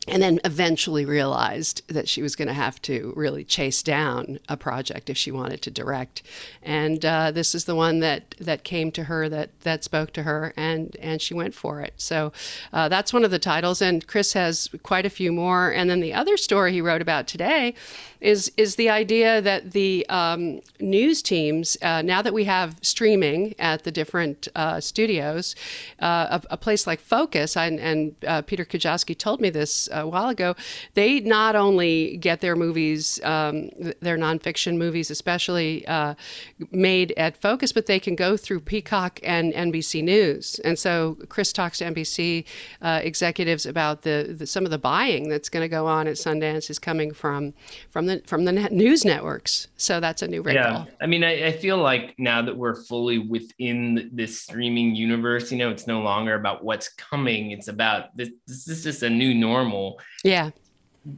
and 0.07 0.21
then 0.21 0.39
eventually 0.45 1.05
realized 1.05 1.81
that 1.87 2.07
she 2.07 2.21
was 2.21 2.35
going 2.35 2.47
to 2.47 2.53
have 2.53 2.81
to 2.83 3.13
really 3.15 3.43
chase 3.43 3.81
down 3.81 4.39
a 4.47 4.57
project 4.57 5.09
if 5.09 5.17
she 5.17 5.31
wanted 5.31 5.61
to 5.63 5.71
direct. 5.71 6.21
And 6.61 7.03
uh, 7.03 7.31
this 7.31 7.55
is 7.55 7.65
the 7.65 7.75
one 7.75 7.99
that, 7.99 8.35
that 8.39 8.63
came 8.63 8.91
to 8.91 9.05
her, 9.05 9.27
that, 9.29 9.59
that 9.61 9.83
spoke 9.83 10.13
to 10.13 10.23
her, 10.23 10.53
and, 10.55 10.95
and 10.99 11.21
she 11.21 11.33
went 11.33 11.55
for 11.55 11.81
it. 11.81 11.93
So 11.97 12.31
uh, 12.71 12.89
that's 12.89 13.13
one 13.13 13.25
of 13.25 13.31
the 13.31 13.39
titles. 13.39 13.81
And 13.81 14.05
Chris 14.05 14.33
has 14.33 14.69
quite 14.83 15.05
a 15.05 15.09
few 15.09 15.31
more. 15.31 15.71
And 15.71 15.89
then 15.89 16.01
the 16.01 16.13
other 16.13 16.37
story 16.37 16.71
he 16.71 16.81
wrote 16.81 17.01
about 17.01 17.27
today 17.27 17.73
is 18.21 18.51
is 18.57 18.75
the 18.75 18.89
idea 18.89 19.41
that 19.41 19.71
the 19.71 20.05
um, 20.09 20.59
news 20.79 21.21
teams, 21.21 21.77
uh, 21.81 22.01
now 22.01 22.21
that 22.21 22.33
we 22.33 22.43
have 22.45 22.77
streaming 22.81 23.53
at 23.59 23.83
the 23.83 23.91
different 23.91 24.47
uh, 24.55 24.79
studios, 24.79 25.55
uh, 26.01 26.39
a, 26.49 26.53
a, 26.53 26.57
place 26.57 26.87
like 26.87 26.99
Focus, 26.99 27.55
and, 27.55 27.79
and 27.79 28.15
uh, 28.27 28.41
Peter 28.41 28.65
Kujawski 28.65 29.15
told 29.17 29.39
me 29.41 29.49
this 29.49 29.87
a 30.01 30.07
while 30.07 30.29
ago, 30.29 30.55
they 30.93 31.19
not 31.21 31.55
only 31.55 32.17
get 32.17 32.41
their 32.41 32.55
movies, 32.55 33.19
um, 33.23 33.69
their 34.01 34.17
nonfiction 34.17 34.77
movies 34.77 35.09
especially, 35.11 35.85
uh, 35.87 36.15
made 36.71 37.13
at 37.17 37.37
Focus, 37.37 37.71
but 37.71 37.85
they 37.85 37.99
can 37.99 38.15
go 38.15 38.37
through 38.37 38.59
Peacock 38.59 39.19
and 39.23 39.53
NBC 39.53 40.03
News. 40.03 40.59
And 40.63 40.77
so 40.77 41.17
Chris 41.29 41.53
talks 41.53 41.79
to 41.79 41.85
NBC 41.85 42.45
uh, 42.81 43.01
executives 43.03 43.65
about 43.65 44.03
the, 44.03 44.35
the, 44.37 44.45
some 44.45 44.65
of 44.65 44.71
the 44.71 44.77
buying 44.77 45.29
that's 45.29 45.49
going 45.49 45.63
to 45.63 45.69
go 45.69 45.87
on 45.87 46.07
at 46.07 46.15
Sundance 46.15 46.69
is 46.69 46.79
coming 46.79 47.13
from 47.13 47.53
from 47.89 48.05
the 48.05 48.21
from 48.25 48.45
the 48.45 48.51
news 48.51 49.05
networks. 49.05 49.67
So 49.77 49.99
that's 49.99 50.21
a 50.21 50.27
new 50.27 50.41
wrinkle. 50.41 50.63
Yeah, 50.63 50.85
I 51.01 51.07
mean, 51.07 51.23
I, 51.23 51.47
I, 51.47 51.51
feel 51.51 51.77
like 51.77 52.15
now 52.17 52.41
that 52.41 52.55
we're 52.55 52.75
fully 52.75 53.19
within 53.19 54.09
this 54.13 54.41
streaming 54.41 54.95
universe, 54.95 55.51
you 55.51 55.57
know, 55.57 55.69
it's 55.69 55.87
no 55.87 56.01
longer 56.01 56.35
about 56.35 56.63
what's 56.63 56.89
coming. 56.89 57.51
It's 57.51 57.67
about 57.67 58.15
this. 58.15 58.29
This 58.47 58.67
is 58.67 58.83
just 58.83 59.03
a 59.03 59.09
new 59.09 59.33
normal. 59.33 59.84
Yeah 60.23 60.51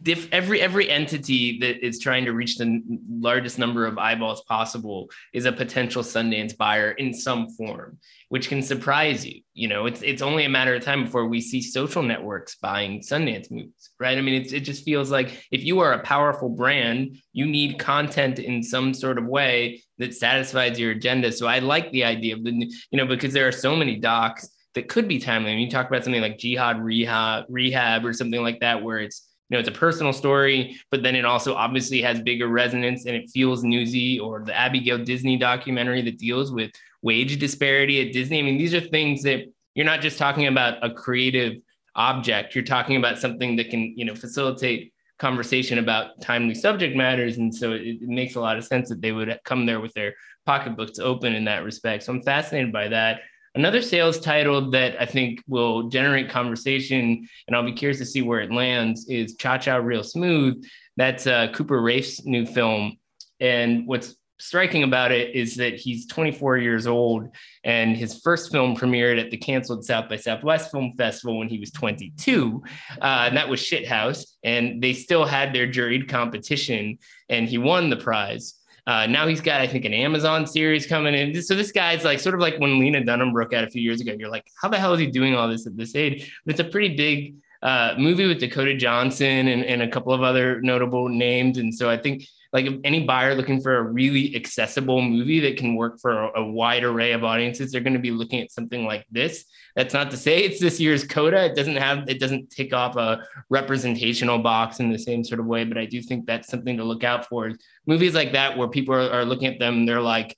diff, 0.03 0.27
every 0.31 0.61
every 0.61 0.89
entity 0.89 1.59
that 1.59 1.85
is 1.85 1.99
trying 1.99 2.25
to 2.25 2.33
reach 2.33 2.57
the 2.57 2.81
largest 3.09 3.57
number 3.57 3.85
of 3.85 3.97
eyeballs 3.97 4.41
possible 4.43 5.09
is 5.33 5.45
a 5.45 5.51
potential 5.51 6.03
Sundance 6.03 6.55
buyer 6.55 6.91
in 6.91 7.13
some 7.13 7.49
form, 7.49 7.97
which 8.29 8.49
can 8.49 8.61
surprise 8.61 9.25
you. 9.25 9.41
You 9.53 9.67
know, 9.67 9.85
it's 9.85 10.01
it's 10.01 10.21
only 10.21 10.45
a 10.45 10.49
matter 10.49 10.75
of 10.75 10.83
time 10.83 11.05
before 11.05 11.27
we 11.27 11.41
see 11.41 11.61
social 11.61 12.03
networks 12.03 12.55
buying 12.55 12.99
Sundance 12.99 13.49
movies, 13.49 13.91
right? 13.99 14.17
I 14.17 14.21
mean, 14.21 14.41
it's, 14.41 14.53
it 14.53 14.61
just 14.61 14.83
feels 14.83 15.11
like 15.11 15.47
if 15.51 15.63
you 15.63 15.79
are 15.79 15.93
a 15.93 16.03
powerful 16.03 16.49
brand, 16.49 17.17
you 17.33 17.45
need 17.45 17.79
content 17.79 18.39
in 18.39 18.63
some 18.63 18.93
sort 18.93 19.17
of 19.17 19.25
way 19.25 19.83
that 19.97 20.13
satisfies 20.13 20.79
your 20.79 20.91
agenda. 20.91 21.31
So 21.31 21.47
I 21.47 21.59
like 21.59 21.91
the 21.91 22.03
idea 22.03 22.35
of 22.35 22.43
the, 22.43 22.51
you 22.51 22.97
know, 22.97 23.05
because 23.05 23.33
there 23.33 23.47
are 23.47 23.53
so 23.53 23.75
many 23.75 23.95
docs 23.95 24.49
that 24.77 24.87
could 24.87 25.07
be 25.07 25.19
timely. 25.19 25.51
I 25.51 25.55
mean, 25.55 25.65
you 25.65 25.71
talk 25.71 25.87
about 25.87 26.03
something 26.03 26.21
like 26.21 26.37
Jihad 26.37 26.79
Rehab, 26.79 27.45
Rehab 27.49 28.05
or 28.05 28.13
something 28.13 28.41
like 28.41 28.59
that, 28.59 28.81
where 28.81 28.99
it's 28.99 29.27
you 29.49 29.55
know, 29.55 29.59
it's 29.59 29.69
a 29.69 29.73
personal 29.73 30.13
story, 30.13 30.77
but 30.91 31.03
then 31.03 31.15
it 31.15 31.25
also 31.25 31.55
obviously 31.55 32.01
has 32.01 32.21
bigger 32.21 32.47
resonance 32.47 33.05
and 33.05 33.15
it 33.15 33.29
feels 33.29 33.63
newsy, 33.63 34.19
or 34.19 34.43
the 34.43 34.55
Abigail 34.55 35.03
Disney 35.03 35.37
documentary 35.37 36.01
that 36.03 36.19
deals 36.19 36.51
with 36.51 36.71
wage 37.01 37.39
disparity 37.39 38.05
at 38.05 38.13
Disney. 38.13 38.39
I 38.39 38.41
mean, 38.43 38.57
these 38.57 38.75
are 38.75 38.81
things 38.81 39.23
that 39.23 39.45
you're 39.73 39.85
not 39.85 40.01
just 40.01 40.17
talking 40.17 40.47
about 40.47 40.83
a 40.83 40.93
creative 40.93 41.53
object, 41.95 42.55
you're 42.55 42.63
talking 42.63 42.97
about 42.97 43.17
something 43.17 43.55
that 43.55 43.69
can, 43.69 43.97
you 43.97 44.05
know, 44.05 44.15
facilitate 44.15 44.93
conversation 45.17 45.79
about 45.79 46.21
timely 46.21 46.53
subject 46.53 46.95
matters. 46.95 47.37
And 47.37 47.53
so 47.53 47.71
it, 47.71 47.81
it 47.81 48.01
makes 48.01 48.35
a 48.35 48.41
lot 48.41 48.57
of 48.57 48.65
sense 48.65 48.89
that 48.89 49.01
they 49.01 49.13
would 49.13 49.39
come 49.45 49.65
there 49.65 49.79
with 49.79 49.93
their 49.93 50.13
pocketbooks 50.45 50.99
open 50.99 51.33
in 51.33 51.45
that 51.45 51.63
respect. 51.63 52.03
So 52.03 52.13
I'm 52.13 52.21
fascinated 52.21 52.71
by 52.71 52.89
that. 52.89 53.21
Another 53.57 53.81
sales 53.81 54.19
title 54.19 54.69
that 54.69 55.01
I 55.01 55.05
think 55.07 55.41
will 55.47 55.89
generate 55.89 56.29
conversation, 56.29 57.27
and 57.47 57.55
I'll 57.55 57.65
be 57.65 57.73
curious 57.73 57.97
to 57.97 58.05
see 58.05 58.21
where 58.21 58.39
it 58.39 58.51
lands, 58.51 59.09
is 59.09 59.35
Cha 59.35 59.57
Cha 59.57 59.77
Real 59.77 60.03
Smooth. 60.03 60.63
That's 60.95 61.25
uh, 61.25 61.47
Cooper 61.53 61.81
Raiff's 61.81 62.23
new 62.23 62.45
film. 62.45 62.97
And 63.39 63.87
what's 63.87 64.15
striking 64.39 64.83
about 64.83 65.11
it 65.11 65.35
is 65.35 65.55
that 65.55 65.73
he's 65.73 66.05
24 66.05 66.59
years 66.59 66.85
old 66.85 67.29
and 67.63 67.97
his 67.97 68.19
first 68.19 68.51
film 68.51 68.75
premiered 68.75 69.19
at 69.19 69.31
the 69.31 69.37
canceled 69.37 69.83
South 69.83 70.07
by 70.07 70.17
Southwest 70.17 70.69
Film 70.69 70.93
Festival 70.95 71.39
when 71.39 71.49
he 71.49 71.57
was 71.57 71.71
22. 71.71 72.63
Uh, 73.01 73.25
and 73.27 73.35
that 73.35 73.49
was 73.49 73.59
Shithouse. 73.59 74.23
And 74.43 74.83
they 74.83 74.93
still 74.93 75.25
had 75.25 75.51
their 75.51 75.67
juried 75.67 76.07
competition 76.07 76.99
and 77.27 77.49
he 77.49 77.57
won 77.57 77.89
the 77.89 77.97
prize. 77.97 78.53
Uh, 78.87 79.05
now 79.05 79.27
he's 79.27 79.41
got, 79.41 79.59
I 79.59 79.67
think, 79.67 79.83
an 79.83 79.93
Amazon 79.93 80.47
series 80.47 80.87
coming 80.87 81.13
in. 81.13 81.41
So 81.43 81.55
this 81.55 81.73
guy's 81.73 82.05
like 82.05 82.19
sort 82.21 82.35
of 82.35 82.41
like 82.41 82.57
when 82.57 82.79
Lena 82.79 83.03
Dunham 83.03 83.33
broke 83.33 83.53
out 83.53 83.65
a 83.65 83.69
few 83.69 83.81
years 83.81 83.99
ago. 83.99 84.15
You're 84.17 84.29
like, 84.29 84.47
how 84.61 84.69
the 84.69 84.79
hell 84.79 84.93
is 84.93 84.99
he 84.99 85.07
doing 85.07 85.35
all 85.35 85.49
this 85.49 85.67
at 85.67 85.75
this 85.75 85.93
age? 85.93 86.39
But 86.45 86.51
it's 86.51 86.61
a 86.61 86.71
pretty 86.71 86.95
big 86.95 87.35
uh, 87.61 87.95
movie 87.97 88.25
with 88.25 88.39
Dakota 88.39 88.75
Johnson 88.77 89.49
and, 89.49 89.65
and 89.65 89.81
a 89.81 89.89
couple 89.89 90.13
of 90.13 90.23
other 90.23 90.61
notable 90.61 91.09
names. 91.09 91.57
And 91.57 91.75
so 91.75 91.89
I 91.89 91.97
think 91.97 92.25
like 92.57 92.79
any 92.83 93.03
buyer 93.03 93.35
looking 93.35 93.61
for 93.61 93.77
a 93.77 93.83
really 93.83 94.35
accessible 94.35 94.99
movie 94.99 95.39
that 95.41 95.57
can 95.57 95.75
work 95.75 95.99
for 95.99 96.31
a, 96.31 96.43
wide 96.43 96.83
array 96.83 97.11
of 97.11 97.23
audiences, 97.23 97.71
they're 97.71 97.81
going 97.81 97.93
to 97.93 97.99
be 97.99 98.09
looking 98.09 98.41
at 98.41 98.51
something 98.51 98.83
like 98.83 99.05
this. 99.11 99.45
That's 99.75 99.93
not 99.93 100.09
to 100.09 100.17
say 100.17 100.39
it's 100.39 100.59
this 100.59 100.79
year's 100.79 101.03
Coda. 101.03 101.45
It 101.45 101.55
doesn't 101.55 101.75
have, 101.75 102.09
it 102.09 102.19
doesn't 102.19 102.49
tick 102.49 102.73
off 102.73 102.95
a 102.95 103.21
representational 103.49 104.39
box 104.39 104.79
in 104.79 104.91
the 104.91 104.97
same 104.97 105.23
sort 105.23 105.39
of 105.39 105.45
way. 105.45 105.65
But 105.65 105.77
I 105.77 105.85
do 105.85 106.01
think 106.01 106.25
that's 106.25 106.47
something 106.47 106.77
to 106.77 106.83
look 106.83 107.03
out 107.03 107.27
for. 107.27 107.51
Movies 107.85 108.15
like 108.15 108.31
that, 108.31 108.57
where 108.57 108.67
people 108.67 108.95
are, 108.95 109.11
are 109.11 109.25
looking 109.25 109.47
at 109.47 109.59
them, 109.59 109.85
they're 109.85 110.01
like, 110.01 110.35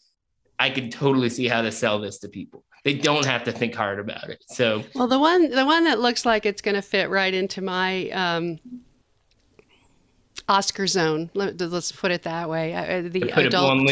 I 0.58 0.71
could 0.71 0.91
totally 0.91 1.29
see 1.29 1.47
how 1.47 1.62
to 1.62 1.71
sell 1.71 1.99
this 1.99 2.19
to 2.19 2.27
people 2.27 2.65
they 2.86 2.93
don't 2.93 3.25
have 3.25 3.43
to 3.43 3.51
think 3.51 3.75
hard 3.75 3.99
about 3.99 4.29
it. 4.29 4.41
So 4.47 4.86
well, 4.95 5.08
the 5.08 5.19
one 5.19 5.49
the 5.49 5.65
one 5.65 5.84
that 5.84 5.99
looks 5.99 6.25
like 6.25 6.45
it's 6.45 6.62
going 6.62 6.75
to 6.75 6.82
fit 6.82 7.10
right 7.10 7.34
into 7.34 7.62
my 7.62 8.10
um, 8.12 8.58
Oscar 10.47 10.88
zone. 10.88 11.30
Let, 11.34 11.62
us 11.62 11.91
put 11.91 12.12
it 12.12 12.23
that 12.23 12.49
way. 12.49 12.73
Uh, 12.73 13.10
the 13.10 13.32
adult 13.32 13.88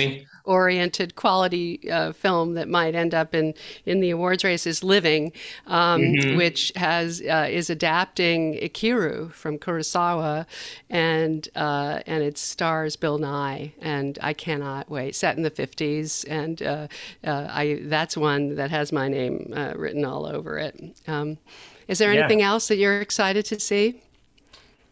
oriented 0.48 1.16
quality 1.16 1.92
uh, 1.92 2.14
film 2.14 2.54
that 2.54 2.70
might 2.70 2.96
end 2.96 3.14
up 3.14 3.36
in, 3.36 3.54
in 3.86 4.00
the 4.00 4.10
awards 4.10 4.44
race 4.44 4.66
is 4.66 4.84
Living, 4.84 5.34
um, 5.68 6.02
mm-hmm. 6.02 6.38
which 6.38 6.72
has 6.76 7.22
uh, 7.22 7.48
is 7.50 7.70
adapting 7.70 8.54
Ikiru 8.56 9.32
from 9.34 9.60
Kurosawa, 9.60 10.46
and 10.90 11.48
uh, 11.56 12.00
and 12.08 12.24
it 12.24 12.38
stars 12.38 12.96
Bill 12.96 13.20
Nighy, 13.20 13.74
and 13.82 14.18
I 14.22 14.34
cannot 14.34 14.90
wait. 14.90 15.16
Set 15.16 15.36
in 15.36 15.44
the 15.44 15.50
fifties, 15.50 16.24
and 16.26 16.62
uh, 16.64 16.88
uh, 17.26 17.48
I 17.50 17.80
that's 17.84 18.16
one 18.16 18.56
that 18.56 18.72
has 18.72 18.92
my 18.92 19.10
name 19.10 19.54
written 19.76 20.06
all 20.06 20.26
over 20.26 20.58
it. 20.58 21.02
Um, 21.08 21.38
is 21.88 22.00
there 22.00 22.12
anything 22.12 22.40
yeah. 22.40 22.50
else 22.50 22.68
that 22.70 22.78
you're 22.78 23.02
excited 23.02 23.46
to 23.46 23.60
see? 23.60 24.02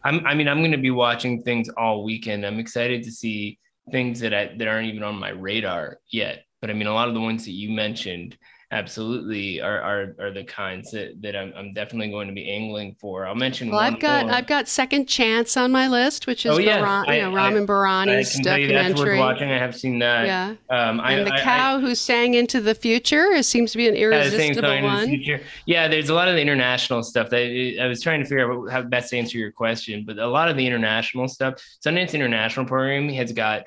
I'm, 0.06 0.24
I 0.24 0.34
mean, 0.34 0.46
I'm 0.46 0.60
going 0.60 0.70
to 0.70 0.78
be 0.78 0.92
watching 0.92 1.42
things 1.42 1.68
all 1.70 2.04
weekend. 2.04 2.46
I'm 2.46 2.60
excited 2.60 3.02
to 3.02 3.10
see 3.10 3.58
things 3.90 4.20
that 4.20 4.32
I, 4.32 4.54
that 4.56 4.68
aren't 4.68 4.86
even 4.86 5.02
on 5.02 5.16
my 5.16 5.30
radar 5.30 5.98
yet. 6.12 6.44
But 6.60 6.70
I 6.70 6.74
mean, 6.74 6.86
a 6.86 6.94
lot 6.94 7.08
of 7.08 7.14
the 7.14 7.20
ones 7.20 7.44
that 7.44 7.50
you 7.50 7.70
mentioned, 7.70 8.38
absolutely 8.72 9.60
are 9.60 9.80
are, 9.80 10.16
are 10.18 10.32
the 10.32 10.42
kinds 10.42 10.90
that, 10.90 11.22
that 11.22 11.36
I'm, 11.36 11.52
I'm 11.56 11.72
definitely 11.72 12.10
going 12.10 12.26
to 12.28 12.34
be 12.34 12.50
angling 12.50 12.96
for. 13.00 13.26
I'll 13.26 13.34
mention. 13.34 13.70
Well, 13.70 13.78
I've 13.78 14.00
got 14.00 14.26
more. 14.26 14.34
I've 14.34 14.46
got 14.46 14.68
Second 14.68 15.06
Chance 15.06 15.56
on 15.56 15.70
my 15.70 15.88
list, 15.88 16.26
which 16.26 16.44
is 16.44 16.52
oh, 16.52 16.58
yeah. 16.58 16.80
Baran, 16.80 17.14
you 17.14 17.22
know, 17.22 17.34
Ramin 17.34 17.66
Bahrani's 17.66 18.38
documentary. 18.40 19.18
watching. 19.18 19.50
I 19.50 19.58
have 19.58 19.76
seen 19.76 19.98
that. 20.00 20.26
Yeah. 20.26 20.48
Um, 20.70 21.00
and 21.00 21.00
I, 21.00 21.24
the 21.24 21.42
cow 21.42 21.76
I, 21.76 21.80
who 21.80 21.94
sang 21.94 22.34
into 22.34 22.60
the 22.60 22.74
future. 22.74 23.26
It 23.32 23.44
seems 23.44 23.72
to 23.72 23.78
be 23.78 23.88
an 23.88 23.94
irresistible 23.94 24.68
yeah, 24.68 24.82
one. 24.82 25.40
Yeah, 25.66 25.88
there's 25.88 26.08
a 26.08 26.14
lot 26.14 26.28
of 26.28 26.34
the 26.34 26.42
international 26.42 27.02
stuff 27.02 27.30
that 27.30 27.78
I 27.80 27.86
was 27.86 28.02
trying 28.02 28.20
to 28.20 28.26
figure 28.26 28.52
out 28.52 28.70
how 28.70 28.82
best 28.82 29.10
to 29.10 29.18
answer 29.18 29.38
your 29.38 29.52
question, 29.52 30.04
but 30.04 30.18
a 30.18 30.26
lot 30.26 30.48
of 30.48 30.56
the 30.56 30.66
international 30.66 31.28
stuff. 31.28 31.54
Sundance 31.84 32.14
International 32.14 32.66
Program 32.66 33.08
has 33.10 33.32
got 33.32 33.64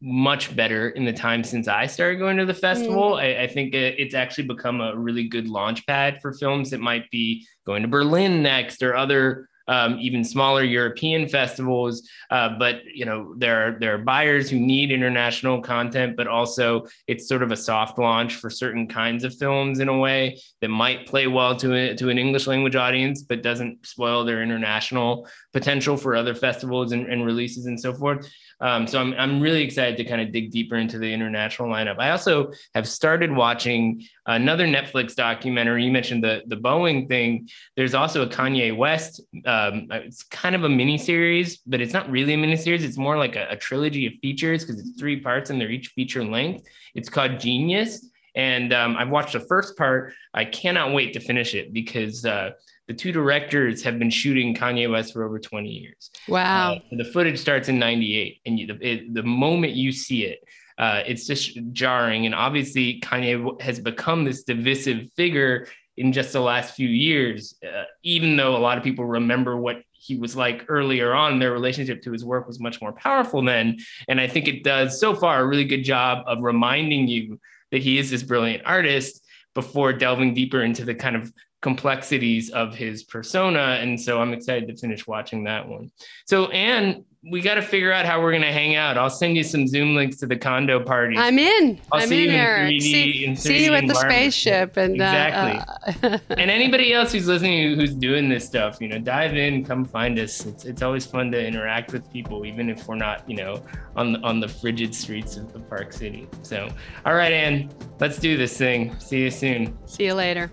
much 0.00 0.54
better 0.54 0.90
in 0.90 1.04
the 1.04 1.12
time 1.12 1.42
since 1.44 1.68
I 1.68 1.86
started 1.86 2.18
going 2.18 2.36
to 2.36 2.46
the 2.46 2.54
festival. 2.54 3.12
Mm. 3.12 3.20
I, 3.20 3.42
I, 3.42 3.46
think 3.46 3.74
it's 3.74 4.14
actually 4.14 4.44
become 4.44 4.80
a 4.80 4.96
really 4.96 5.28
good 5.28 5.48
launch 5.48 5.86
pad 5.86 6.20
for 6.20 6.32
films 6.32 6.70
that 6.70 6.80
might 6.80 7.10
be 7.10 7.46
going 7.64 7.82
to 7.82 7.88
Berlin 7.88 8.42
next 8.42 8.82
or 8.82 8.94
other 8.94 9.48
um, 9.68 9.98
even 10.00 10.24
smaller 10.24 10.62
European 10.62 11.28
festivals. 11.28 12.08
Uh, 12.30 12.50
but 12.58 12.82
you 12.84 13.04
know, 13.04 13.34
there 13.36 13.68
are 13.68 13.78
there 13.78 13.94
are 13.94 13.98
buyers 13.98 14.48
who 14.48 14.58
need 14.58 14.92
international 14.92 15.60
content, 15.60 16.16
but 16.16 16.28
also 16.28 16.86
it's 17.06 17.28
sort 17.28 17.42
of 17.42 17.52
a 17.52 17.56
soft 17.56 17.98
launch 17.98 18.36
for 18.36 18.50
certain 18.50 18.86
kinds 18.86 19.24
of 19.24 19.34
films 19.34 19.80
in 19.80 19.88
a 19.88 19.98
way 19.98 20.38
that 20.60 20.68
might 20.68 21.06
play 21.06 21.26
well 21.26 21.56
to 21.56 21.74
a, 21.74 21.96
to 21.96 22.08
an 22.10 22.18
English 22.18 22.46
language 22.46 22.76
audience, 22.76 23.22
but 23.22 23.42
doesn't 23.42 23.84
spoil 23.86 24.24
their 24.24 24.42
international 24.42 25.28
potential 25.56 25.96
for 25.96 26.14
other 26.14 26.34
festivals 26.34 26.92
and, 26.92 27.06
and 27.10 27.24
releases 27.24 27.64
and 27.64 27.80
so 27.80 27.90
forth. 27.94 28.30
Um, 28.60 28.86
so 28.86 29.00
I'm, 29.00 29.14
I'm 29.14 29.40
really 29.40 29.62
excited 29.62 29.96
to 29.96 30.04
kind 30.04 30.20
of 30.20 30.30
dig 30.30 30.50
deeper 30.50 30.76
into 30.76 30.98
the 30.98 31.10
international 31.10 31.70
lineup. 31.70 31.98
I 31.98 32.10
also 32.10 32.52
have 32.74 32.86
started 32.86 33.32
watching 33.34 34.02
another 34.26 34.66
Netflix 34.66 35.14
documentary. 35.14 35.84
You 35.84 35.90
mentioned 35.90 36.22
the, 36.22 36.42
the 36.46 36.56
Boeing 36.56 37.08
thing. 37.08 37.48
There's 37.74 37.94
also 37.94 38.20
a 38.22 38.28
Kanye 38.28 38.76
West. 38.76 39.22
Um, 39.46 39.86
it's 39.92 40.24
kind 40.24 40.54
of 40.54 40.64
a 40.64 40.68
mini 40.68 40.98
series, 40.98 41.56
but 41.56 41.80
it's 41.80 41.94
not 41.94 42.10
really 42.10 42.34
a 42.34 42.38
mini 42.38 42.56
series. 42.56 42.84
It's 42.84 42.98
more 42.98 43.16
like 43.16 43.34
a, 43.34 43.46
a 43.48 43.56
trilogy 43.56 44.06
of 44.06 44.12
features 44.20 44.62
because 44.62 44.78
it's 44.78 45.00
three 45.00 45.20
parts 45.20 45.48
and 45.48 45.58
they're 45.58 45.70
each 45.70 45.88
feature 45.88 46.22
length. 46.22 46.66
It's 46.94 47.08
called 47.08 47.40
Genius. 47.40 48.10
And 48.34 48.74
um, 48.74 48.94
I've 48.98 49.08
watched 49.08 49.32
the 49.32 49.40
first 49.40 49.78
part. 49.78 50.12
I 50.34 50.44
cannot 50.44 50.92
wait 50.92 51.14
to 51.14 51.20
finish 51.20 51.54
it 51.54 51.72
because 51.72 52.26
uh, 52.26 52.50
the 52.88 52.94
two 52.94 53.12
directors 53.12 53.82
have 53.82 53.98
been 53.98 54.10
shooting 54.10 54.54
Kanye 54.54 54.90
West 54.90 55.12
for 55.12 55.24
over 55.24 55.38
20 55.38 55.68
years. 55.68 56.10
Wow. 56.28 56.74
Uh, 56.74 56.96
the 56.96 57.04
footage 57.04 57.38
starts 57.38 57.68
in 57.68 57.78
98. 57.78 58.40
And 58.46 58.58
you, 58.58 58.78
it, 58.80 59.12
the 59.12 59.22
moment 59.22 59.72
you 59.72 59.92
see 59.92 60.24
it, 60.24 60.40
uh, 60.78 61.02
it's 61.06 61.26
just 61.26 61.58
jarring. 61.72 62.26
And 62.26 62.34
obviously, 62.34 63.00
Kanye 63.00 63.60
has 63.60 63.80
become 63.80 64.24
this 64.24 64.44
divisive 64.44 65.10
figure 65.16 65.66
in 65.96 66.12
just 66.12 66.32
the 66.32 66.40
last 66.40 66.74
few 66.74 66.88
years, 66.88 67.54
uh, 67.64 67.84
even 68.02 68.36
though 68.36 68.56
a 68.56 68.58
lot 68.58 68.76
of 68.76 68.84
people 68.84 69.04
remember 69.04 69.56
what 69.56 69.82
he 69.92 70.16
was 70.16 70.36
like 70.36 70.66
earlier 70.68 71.14
on, 71.14 71.38
their 71.38 71.52
relationship 71.52 72.02
to 72.02 72.12
his 72.12 72.24
work 72.24 72.46
was 72.46 72.60
much 72.60 72.80
more 72.80 72.92
powerful 72.92 73.42
then. 73.42 73.78
And 74.08 74.20
I 74.20 74.28
think 74.28 74.46
it 74.46 74.62
does 74.62 75.00
so 75.00 75.14
far 75.14 75.40
a 75.40 75.46
really 75.46 75.64
good 75.64 75.82
job 75.82 76.22
of 76.26 76.42
reminding 76.42 77.08
you 77.08 77.40
that 77.72 77.82
he 77.82 77.98
is 77.98 78.10
this 78.10 78.22
brilliant 78.22 78.62
artist 78.66 79.24
before 79.54 79.92
delving 79.94 80.34
deeper 80.34 80.62
into 80.62 80.84
the 80.84 80.94
kind 80.94 81.16
of 81.16 81.32
complexities 81.66 82.48
of 82.50 82.76
his 82.76 83.02
persona. 83.02 83.78
And 83.80 84.00
so 84.00 84.20
I'm 84.20 84.32
excited 84.32 84.68
to 84.68 84.76
finish 84.76 85.04
watching 85.04 85.42
that 85.44 85.66
one. 85.66 85.90
So, 86.24 86.46
Anne, 86.52 87.04
we 87.28 87.40
got 87.40 87.56
to 87.56 87.62
figure 87.62 87.92
out 87.92 88.06
how 88.06 88.22
we're 88.22 88.30
going 88.30 88.42
to 88.42 88.52
hang 88.52 88.76
out. 88.76 88.96
I'll 88.96 89.10
send 89.10 89.36
you 89.36 89.42
some 89.42 89.66
Zoom 89.66 89.96
links 89.96 90.18
to 90.18 90.26
the 90.26 90.36
condo 90.36 90.78
party. 90.78 91.16
I'm 91.18 91.40
in. 91.40 91.80
i 91.90 92.04
am 92.04 92.12
in, 92.12 92.30
Eric. 92.30 92.80
see, 92.80 93.24
in 93.24 93.34
see 93.34 93.64
you 93.64 93.74
at 93.74 93.88
the 93.88 93.96
spaceship. 93.96 94.76
And 94.76 95.02
uh, 95.02 95.06
exactly. 95.06 96.08
Uh, 96.08 96.18
and 96.38 96.52
anybody 96.52 96.94
else 96.94 97.10
who's 97.10 97.26
listening 97.26 97.74
who's 97.74 97.96
doing 97.96 98.28
this 98.28 98.46
stuff, 98.46 98.78
you 98.80 98.86
know, 98.86 99.00
dive 99.00 99.36
in, 99.36 99.64
come 99.64 99.84
find 99.84 100.20
us. 100.20 100.46
It's, 100.46 100.64
it's 100.66 100.82
always 100.82 101.04
fun 101.04 101.32
to 101.32 101.44
interact 101.44 101.92
with 101.92 102.08
people, 102.12 102.46
even 102.46 102.70
if 102.70 102.86
we're 102.86 102.94
not, 102.94 103.28
you 103.28 103.38
know, 103.38 103.60
on 103.96 104.12
the, 104.12 104.20
on 104.20 104.38
the 104.38 104.46
frigid 104.46 104.94
streets 104.94 105.36
of 105.36 105.52
the 105.52 105.58
Park 105.58 105.92
City. 105.92 106.28
So, 106.42 106.68
all 107.04 107.16
right, 107.16 107.32
Anne, 107.32 107.70
let's 107.98 108.18
do 108.18 108.36
this 108.36 108.56
thing. 108.56 108.96
See 109.00 109.22
you 109.22 109.32
soon. 109.32 109.76
See 109.86 110.04
you 110.04 110.14
later. 110.14 110.52